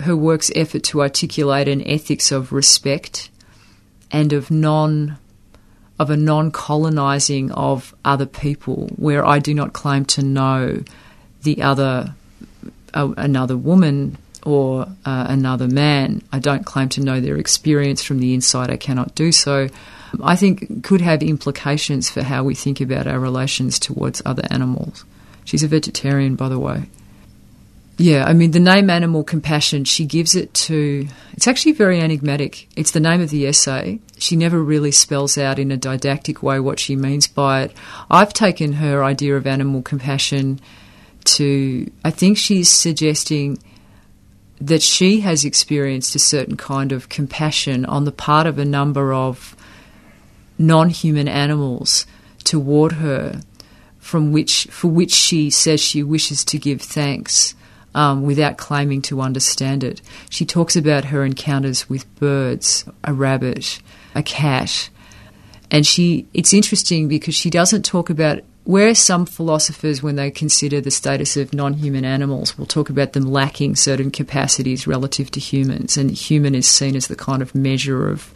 her 0.00 0.16
work's 0.16 0.50
effort 0.56 0.82
to 0.82 1.02
articulate 1.02 1.68
an 1.68 1.86
ethics 1.86 2.32
of 2.32 2.52
respect 2.52 3.30
and 4.10 4.32
of 4.32 4.50
non 4.50 5.18
of 5.98 6.10
a 6.10 6.16
non 6.16 6.50
colonizing 6.50 7.50
of 7.52 7.94
other 8.04 8.26
people, 8.26 8.88
where 8.96 9.24
I 9.24 9.38
do 9.38 9.54
not 9.54 9.72
claim 9.72 10.04
to 10.06 10.22
know 10.22 10.82
the 11.42 11.62
other, 11.62 12.14
uh, 12.92 13.12
another 13.16 13.56
woman 13.56 14.18
or 14.44 14.82
uh, 15.04 15.26
another 15.28 15.68
man. 15.68 16.22
I 16.32 16.38
don't 16.38 16.66
claim 16.66 16.88
to 16.90 17.00
know 17.00 17.20
their 17.20 17.36
experience 17.36 18.02
from 18.02 18.18
the 18.18 18.34
inside. 18.34 18.70
I 18.70 18.76
cannot 18.76 19.14
do 19.14 19.32
so. 19.32 19.68
I 20.22 20.36
think 20.36 20.84
could 20.84 21.00
have 21.00 21.22
implications 21.22 22.10
for 22.10 22.22
how 22.22 22.44
we 22.44 22.54
think 22.54 22.80
about 22.80 23.06
our 23.06 23.18
relations 23.18 23.78
towards 23.78 24.22
other 24.24 24.44
animals. 24.50 25.04
She's 25.44 25.62
a 25.62 25.68
vegetarian, 25.68 26.36
by 26.36 26.48
the 26.48 26.58
way. 26.58 26.88
Yeah, 27.96 28.24
I 28.24 28.32
mean, 28.32 28.50
the 28.50 28.60
name 28.60 28.90
Animal 28.90 29.22
Compassion, 29.22 29.84
she 29.84 30.04
gives 30.04 30.34
it 30.34 30.52
to. 30.54 31.06
It's 31.34 31.46
actually 31.46 31.72
very 31.72 32.00
enigmatic. 32.00 32.68
It's 32.74 32.90
the 32.90 32.98
name 32.98 33.20
of 33.20 33.30
the 33.30 33.46
essay. 33.46 34.00
She 34.18 34.34
never 34.34 34.60
really 34.60 34.90
spells 34.90 35.38
out 35.38 35.60
in 35.60 35.70
a 35.70 35.76
didactic 35.76 36.42
way 36.42 36.58
what 36.58 36.80
she 36.80 36.96
means 36.96 37.28
by 37.28 37.62
it. 37.62 37.76
I've 38.10 38.32
taken 38.32 38.74
her 38.74 39.04
idea 39.04 39.36
of 39.36 39.46
animal 39.46 39.82
compassion 39.82 40.60
to. 41.24 41.88
I 42.04 42.10
think 42.10 42.36
she's 42.36 42.68
suggesting 42.68 43.62
that 44.60 44.82
she 44.82 45.20
has 45.20 45.44
experienced 45.44 46.16
a 46.16 46.20
certain 46.20 46.56
kind 46.56 46.90
of 46.90 47.08
compassion 47.08 47.84
on 47.84 48.04
the 48.04 48.12
part 48.12 48.48
of 48.48 48.58
a 48.58 48.64
number 48.64 49.12
of 49.12 49.54
non 50.58 50.90
human 50.90 51.28
animals 51.28 52.06
toward 52.42 52.92
her, 52.92 53.40
from 54.00 54.32
which, 54.32 54.64
for 54.64 54.88
which 54.88 55.12
she 55.12 55.48
says 55.48 55.80
she 55.80 56.02
wishes 56.02 56.44
to 56.46 56.58
give 56.58 56.82
thanks 56.82 57.54
um, 57.94 58.22
without 58.22 58.58
claiming 58.58 59.02
to 59.02 59.20
understand 59.20 59.84
it. 59.84 60.02
She 60.30 60.44
talks 60.44 60.76
about 60.76 61.06
her 61.06 61.24
encounters 61.24 61.88
with 61.88 62.12
birds, 62.16 62.84
a 63.04 63.12
rabbit, 63.12 63.80
a 64.14 64.22
cat, 64.22 64.90
and 65.70 65.86
she. 65.86 66.26
It's 66.34 66.52
interesting 66.52 67.08
because 67.08 67.34
she 67.34 67.50
doesn't 67.50 67.84
talk 67.84 68.10
about 68.10 68.40
where 68.64 68.94
some 68.94 69.26
philosophers, 69.26 70.02
when 70.02 70.16
they 70.16 70.30
consider 70.30 70.80
the 70.80 70.90
status 70.90 71.36
of 71.36 71.52
non 71.52 71.74
human 71.74 72.04
animals, 72.04 72.56
will 72.58 72.66
talk 72.66 72.90
about 72.90 73.12
them 73.12 73.24
lacking 73.24 73.76
certain 73.76 74.10
capacities 74.10 74.86
relative 74.86 75.30
to 75.32 75.40
humans, 75.40 75.96
and 75.96 76.10
human 76.10 76.54
is 76.54 76.66
seen 76.66 76.96
as 76.96 77.06
the 77.06 77.16
kind 77.16 77.42
of 77.42 77.54
measure 77.54 78.08
of 78.08 78.32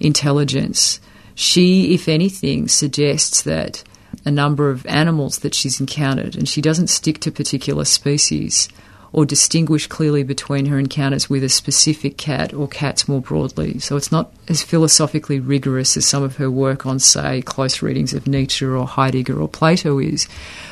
intelligence. 0.00 1.00
She, 1.34 1.94
if 1.94 2.08
anything, 2.08 2.68
suggests 2.68 3.42
that 3.42 3.82
a 4.24 4.30
number 4.30 4.70
of 4.70 4.86
animals 4.86 5.40
that 5.40 5.54
she's 5.54 5.80
encountered, 5.80 6.36
and 6.36 6.48
she 6.48 6.60
doesn't 6.60 6.88
stick 6.88 7.18
to 7.20 7.30
particular 7.30 7.84
species 7.84 8.68
or 9.12 9.26
distinguish 9.26 9.86
clearly 9.86 10.22
between 10.22 10.66
her 10.66 10.78
encounters 10.78 11.28
with 11.28 11.44
a 11.44 11.48
specific 11.48 12.16
cat 12.16 12.54
or 12.54 12.66
cats 12.66 13.06
more 13.06 13.20
broadly. 13.20 13.78
So 13.78 13.96
it's 13.96 14.10
not 14.10 14.32
as 14.48 14.62
philosophically 14.62 15.38
rigorous 15.38 15.96
as 15.96 16.06
some 16.06 16.22
of 16.22 16.36
her 16.36 16.50
work 16.50 16.86
on, 16.86 16.98
say, 16.98 17.42
close 17.42 17.82
readings 17.82 18.14
of 18.14 18.26
Nietzsche 18.26 18.64
or 18.64 18.86
Heidegger 18.86 19.38
or 19.38 19.48
Plato 19.48 19.98
is. 19.98 20.26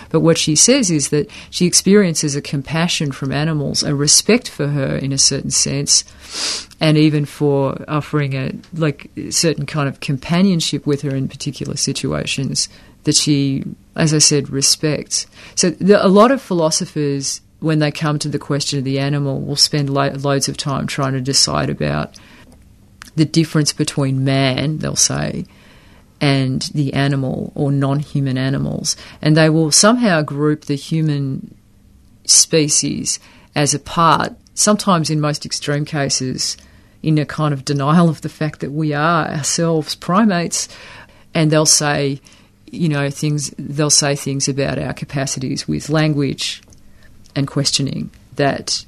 But 0.08 0.20
what 0.20 0.38
she 0.38 0.56
says 0.56 0.90
is 0.90 1.10
that 1.10 1.30
she 1.50 1.66
experiences 1.66 2.34
a 2.34 2.40
compassion 2.40 3.12
from 3.12 3.30
animals, 3.30 3.82
a 3.82 3.94
respect 3.94 4.48
for 4.48 4.68
her 4.68 4.96
in 4.96 5.12
a 5.12 5.18
certain 5.18 5.50
sense, 5.50 6.66
and 6.80 6.96
even 6.96 7.26
for 7.26 7.84
offering 7.88 8.34
a 8.34 8.52
like 8.72 9.10
certain 9.28 9.66
kind 9.66 9.88
of 9.88 10.00
companionship 10.00 10.86
with 10.86 11.02
her 11.02 11.14
in 11.14 11.28
particular 11.28 11.76
situations 11.76 12.68
that 13.10 13.16
she, 13.16 13.64
as 13.96 14.14
I 14.14 14.18
said, 14.18 14.50
respects. 14.50 15.26
So 15.56 15.74
a 15.80 16.06
lot 16.06 16.30
of 16.30 16.40
philosophers, 16.40 17.40
when 17.58 17.80
they 17.80 17.90
come 17.90 18.20
to 18.20 18.28
the 18.28 18.38
question 18.38 18.78
of 18.78 18.84
the 18.84 19.00
animal, 19.00 19.40
will 19.40 19.56
spend 19.56 19.90
lo- 19.90 20.12
loads 20.12 20.48
of 20.48 20.56
time 20.56 20.86
trying 20.86 21.14
to 21.14 21.20
decide 21.20 21.70
about 21.70 22.16
the 23.16 23.24
difference 23.24 23.72
between 23.72 24.24
man, 24.24 24.78
they'll 24.78 24.94
say, 24.94 25.44
and 26.20 26.62
the 26.72 26.94
animal 26.94 27.50
or 27.56 27.72
non-human 27.72 28.38
animals, 28.38 28.96
and 29.20 29.36
they 29.36 29.50
will 29.50 29.72
somehow 29.72 30.22
group 30.22 30.66
the 30.66 30.76
human 30.76 31.52
species 32.26 33.18
as 33.56 33.74
a 33.74 33.80
part. 33.80 34.36
Sometimes, 34.54 35.10
in 35.10 35.20
most 35.20 35.44
extreme 35.44 35.84
cases, 35.84 36.56
in 37.02 37.18
a 37.18 37.26
kind 37.26 37.52
of 37.52 37.64
denial 37.64 38.08
of 38.08 38.20
the 38.20 38.28
fact 38.28 38.60
that 38.60 38.70
we 38.70 38.92
are 38.92 39.26
ourselves 39.26 39.96
primates, 39.96 40.68
and 41.34 41.50
they'll 41.50 41.66
say 41.66 42.20
you 42.70 42.88
know, 42.88 43.10
things 43.10 43.50
they'll 43.58 43.90
say 43.90 44.14
things 44.14 44.48
about 44.48 44.78
our 44.78 44.92
capacities 44.92 45.66
with 45.66 45.90
language 45.90 46.62
and 47.34 47.46
questioning 47.46 48.10
that, 48.36 48.84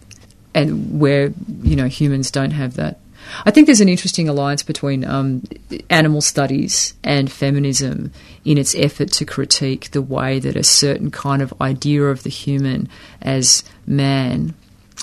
and 0.54 1.00
where 1.00 1.32
you 1.62 1.76
know 1.76 1.88
humans 1.88 2.30
don't 2.30 2.52
have 2.52 2.74
that. 2.74 2.98
I 3.44 3.50
think 3.50 3.66
there's 3.66 3.80
an 3.80 3.88
interesting 3.88 4.28
alliance 4.28 4.62
between 4.62 5.04
um, 5.04 5.42
animal 5.90 6.20
studies 6.20 6.94
and 7.04 7.30
feminism 7.30 8.12
in 8.44 8.58
its 8.58 8.74
effort 8.74 9.12
to 9.12 9.24
critique 9.24 9.90
the 9.92 10.02
way 10.02 10.38
that 10.40 10.56
a 10.56 10.64
certain 10.64 11.10
kind 11.10 11.40
of 11.40 11.54
idea 11.60 12.04
of 12.04 12.22
the 12.22 12.30
human 12.30 12.88
as 13.20 13.62
man. 13.86 14.54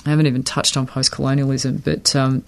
I 0.06 0.10
haven't 0.10 0.26
even 0.26 0.42
touched 0.42 0.76
on 0.76 0.86
post 0.86 1.12
colonialism, 1.12 1.82
but 1.84 2.14
um, 2.16 2.44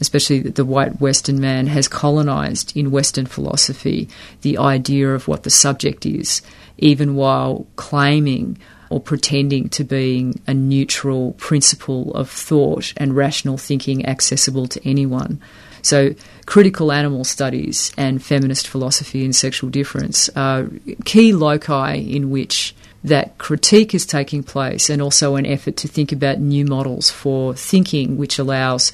especially 0.00 0.40
the 0.40 0.64
white 0.64 1.00
Western 1.00 1.40
man, 1.40 1.66
has 1.66 1.88
colonized 1.88 2.76
in 2.76 2.90
Western 2.90 3.26
philosophy 3.26 4.08
the 4.42 4.58
idea 4.58 5.14
of 5.14 5.26
what 5.26 5.42
the 5.42 5.50
subject 5.50 6.06
is, 6.06 6.42
even 6.78 7.14
while 7.14 7.66
claiming 7.76 8.58
or 8.90 9.00
pretending 9.00 9.68
to 9.70 9.82
being 9.82 10.40
a 10.46 10.54
neutral 10.54 11.32
principle 11.32 12.14
of 12.14 12.30
thought 12.30 12.92
and 12.96 13.16
rational 13.16 13.58
thinking 13.58 14.06
accessible 14.06 14.68
to 14.68 14.88
anyone. 14.88 15.40
So, 15.82 16.14
critical 16.46 16.92
animal 16.92 17.24
studies 17.24 17.92
and 17.96 18.22
feminist 18.22 18.68
philosophy 18.68 19.24
and 19.24 19.34
sexual 19.34 19.68
difference 19.68 20.30
are 20.36 20.70
key 21.04 21.32
loci 21.32 21.96
in 21.96 22.30
which 22.30 22.74
that 23.04 23.36
critique 23.38 23.94
is 23.94 24.06
taking 24.06 24.42
place, 24.42 24.88
and 24.90 25.00
also 25.02 25.36
an 25.36 25.44
effort 25.46 25.76
to 25.76 25.88
think 25.88 26.10
about 26.10 26.38
new 26.40 26.64
models 26.64 27.10
for 27.10 27.54
thinking, 27.54 28.16
which 28.16 28.38
allows 28.38 28.92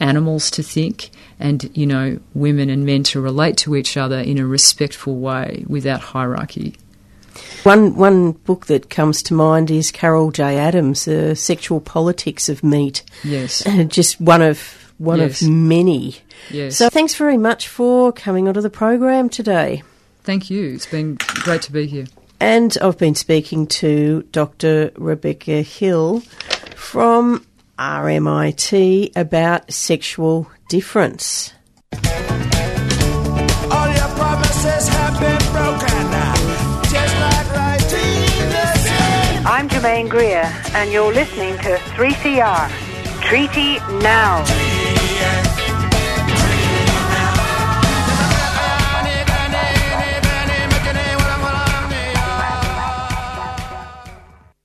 animals 0.00 0.50
to 0.50 0.62
think 0.62 1.10
and, 1.38 1.70
you 1.76 1.86
know, 1.86 2.18
women 2.34 2.68
and 2.70 2.84
men 2.84 3.04
to 3.04 3.20
relate 3.20 3.56
to 3.58 3.76
each 3.76 3.96
other 3.96 4.18
in 4.18 4.38
a 4.38 4.46
respectful 4.46 5.16
way 5.16 5.64
without 5.68 6.00
hierarchy. 6.00 6.74
One 7.62 7.94
one 7.96 8.32
book 8.32 8.66
that 8.66 8.90
comes 8.90 9.22
to 9.24 9.34
mind 9.34 9.70
is 9.70 9.90
Carol 9.92 10.32
J. 10.32 10.58
Adams, 10.58 11.04
The 11.04 11.34
Sexual 11.36 11.80
Politics 11.80 12.48
of 12.48 12.62
Meat. 12.64 13.02
Yes. 13.24 13.62
Just 13.88 14.20
one 14.20 14.42
of 14.42 14.92
one 14.98 15.20
Yes. 15.20 15.40
of 15.42 15.48
many. 15.48 16.16
Yes. 16.50 16.76
So 16.76 16.88
thanks 16.90 17.14
very 17.14 17.38
much 17.38 17.68
for 17.68 18.12
coming 18.12 18.48
onto 18.48 18.60
the 18.60 18.70
program 18.70 19.28
today. 19.28 19.82
Thank 20.24 20.50
you. 20.50 20.74
It's 20.74 20.86
been 20.86 21.16
great 21.44 21.62
to 21.62 21.72
be 21.72 21.86
here. 21.86 22.06
And 22.42 22.76
I've 22.82 22.98
been 22.98 23.14
speaking 23.14 23.68
to 23.68 24.22
Dr. 24.32 24.90
Rebecca 24.96 25.62
Hill 25.62 26.22
from 26.74 27.46
RMIT 27.78 29.12
about 29.14 29.72
sexual 29.72 30.50
difference. 30.68 31.52
All 31.92 32.00
your 33.94 34.08
promises 34.18 34.88
have 34.88 35.20
been 35.20 35.52
broken. 35.52 36.10
Just 36.90 37.14
like 37.20 37.48
writing 37.54 38.48
the 38.50 38.74
same. 38.74 39.46
I'm 39.46 39.68
Germaine 39.68 40.08
Greer, 40.08 40.52
and 40.74 40.90
you're 40.90 41.14
listening 41.14 41.56
to 41.58 41.76
3CR. 41.94 42.68
Treaty 43.22 43.78
Now. 44.02 44.71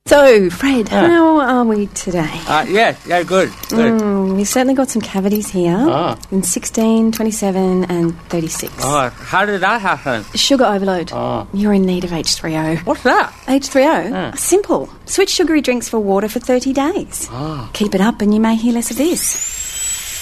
So 0.08 0.48
Fred, 0.48 0.88
how 0.88 1.38
are 1.38 1.64
we 1.64 1.86
today? 1.88 2.40
Uh, 2.48 2.64
yeah, 2.66 2.96
yeah, 3.06 3.22
good, 3.22 3.52
good. 3.68 4.00
Mm, 4.00 4.36
we've 4.36 4.48
certainly 4.48 4.72
got 4.72 4.88
some 4.88 5.02
cavities 5.02 5.48
here 5.50 5.76
Ah. 5.78 6.16
in 6.30 6.42
16, 6.42 7.12
27, 7.12 7.84
and 7.90 8.18
36. 8.30 8.72
Oh, 8.82 9.10
how 9.10 9.44
did 9.44 9.60
that 9.60 9.82
happen? 9.82 10.24
Sugar 10.34 10.64
overload. 10.64 11.10
Ah. 11.12 11.46
You're 11.52 11.74
in 11.74 11.82
need 11.84 12.04
of 12.04 12.10
H3O. 12.12 12.78
What's 12.86 13.02
that? 13.02 13.34
H3O? 13.48 14.10
Ah. 14.14 14.34
Simple. 14.34 14.88
Switch 15.04 15.28
sugary 15.28 15.60
drinks 15.60 15.90
for 15.90 15.98
water 16.00 16.28
for 16.28 16.40
30 16.40 16.72
days. 16.72 17.28
Ah. 17.30 17.68
Keep 17.74 17.94
it 17.94 18.00
up 18.00 18.22
and 18.22 18.32
you 18.32 18.40
may 18.40 18.54
hear 18.56 18.72
less 18.72 18.90
of 18.90 18.96
this. 18.96 19.57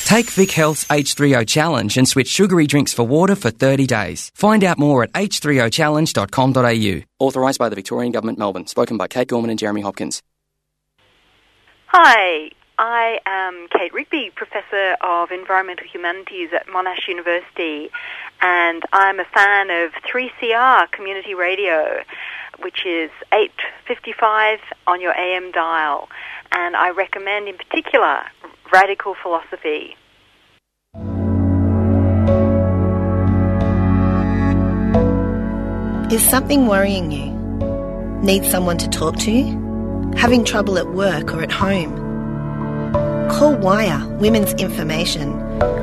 Take 0.07 0.31
Vic 0.31 0.53
Health's 0.53 0.85
H3O 0.85 1.49
Challenge 1.49 1.99
and 1.99 2.09
switch 2.09 2.29
sugary 2.29 2.69
drinks 2.69 2.92
for 2.95 3.03
water 3.03 3.35
for 3.35 3.51
30 3.51 3.88
days. 3.88 4.31
Find 4.37 4.62
out 4.62 4.79
more 4.79 5.03
at 5.03 5.12
h3ochallenge.com.au. 5.14 7.03
Authorised 7.19 7.59
by 7.59 7.69
the 7.69 7.75
Victorian 7.75 8.12
Government, 8.12 8.38
Melbourne. 8.38 8.69
Spoken 8.69 8.97
by 8.97 9.09
Kate 9.09 9.27
Gorman 9.27 9.51
and 9.51 9.59
Jeremy 9.59 9.81
Hopkins. 9.81 10.23
Hi, 11.87 12.53
I 12.79 13.19
am 13.27 13.66
Kate 13.77 13.92
Rigby, 13.92 14.31
Professor 14.33 14.97
of 15.01 15.33
Environmental 15.33 15.88
Humanities 15.88 16.51
at 16.55 16.69
Monash 16.69 17.09
University, 17.09 17.90
and 18.40 18.85
I'm 18.92 19.19
a 19.19 19.25
fan 19.25 19.71
of 19.71 19.90
3CR 20.09 20.88
Community 20.92 21.35
Radio, 21.35 22.03
which 22.62 22.87
is 22.87 23.11
855 23.33 24.61
on 24.87 25.01
your 25.01 25.19
AM 25.19 25.51
dial, 25.51 26.09
and 26.53 26.77
I 26.77 26.90
recommend 26.90 27.49
in 27.49 27.57
particular 27.57 28.21
Radical 28.72 29.14
Philosophy. 29.22 29.96
Is 36.12 36.22
something 36.29 36.66
worrying 36.66 37.11
you? 37.11 37.33
Need 38.22 38.44
someone 38.44 38.79
to 38.79 38.88
talk 38.88 39.16
to? 39.18 40.12
Having 40.16 40.44
trouble 40.44 40.79
at 40.79 40.88
work 40.88 41.35
or 41.35 41.42
at 41.42 41.52
home? 41.52 41.94
Call 43.31 43.57
Wire 43.57 44.07
Women's 44.18 44.52
Information 44.55 45.33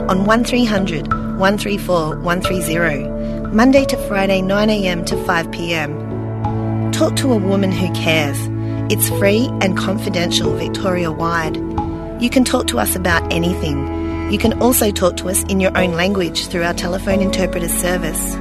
on 0.09 0.25
1300 0.25 1.07
134 1.37 2.19
130, 2.19 3.55
Monday 3.55 3.85
to 3.85 3.97
Friday 4.07 4.41
9am 4.41 5.05
to 5.07 5.15
5pm. 5.15 6.91
Talk 6.93 7.15
to 7.17 7.33
a 7.33 7.37
woman 7.37 7.71
who 7.71 7.91
cares. 7.93 8.37
It's 8.91 9.09
free 9.17 9.49
and 9.61 9.77
confidential 9.77 10.53
Victoria 10.53 11.11
wide. 11.11 11.72
You 12.19 12.29
can 12.29 12.43
talk 12.43 12.67
to 12.67 12.79
us 12.79 12.95
about 12.95 13.31
anything. 13.31 14.31
You 14.31 14.37
can 14.37 14.61
also 14.61 14.91
talk 14.91 15.17
to 15.17 15.29
us 15.29 15.43
in 15.43 15.59
your 15.59 15.77
own 15.77 15.91
language 15.93 16.47
through 16.47 16.63
our 16.63 16.73
telephone 16.73 17.21
interpreter 17.21 17.69
service. 17.69 18.33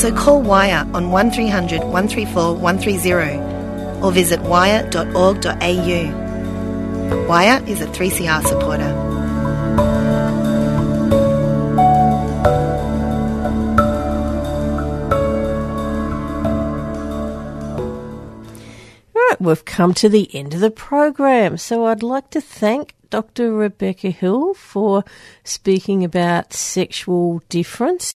So 0.00 0.14
call 0.14 0.42
Wire 0.42 0.86
on 0.94 1.10
1300 1.10 1.80
134 1.80 2.56
130 2.56 4.02
or 4.02 4.12
visit 4.12 4.40
wire.org.au. 4.42 6.30
Wire 7.26 7.62
is 7.66 7.80
a 7.80 7.86
3CR 7.86 8.42
supporter. 8.46 8.99
We've 19.40 19.64
come 19.64 19.94
to 19.94 20.10
the 20.10 20.28
end 20.34 20.52
of 20.52 20.60
the 20.60 20.70
program. 20.70 21.56
So 21.56 21.86
I'd 21.86 22.02
like 22.02 22.28
to 22.30 22.42
thank 22.42 22.94
Dr. 23.08 23.54
Rebecca 23.54 24.10
Hill 24.10 24.52
for 24.52 25.02
speaking 25.44 26.04
about 26.04 26.52
sexual 26.52 27.42
difference 27.48 28.04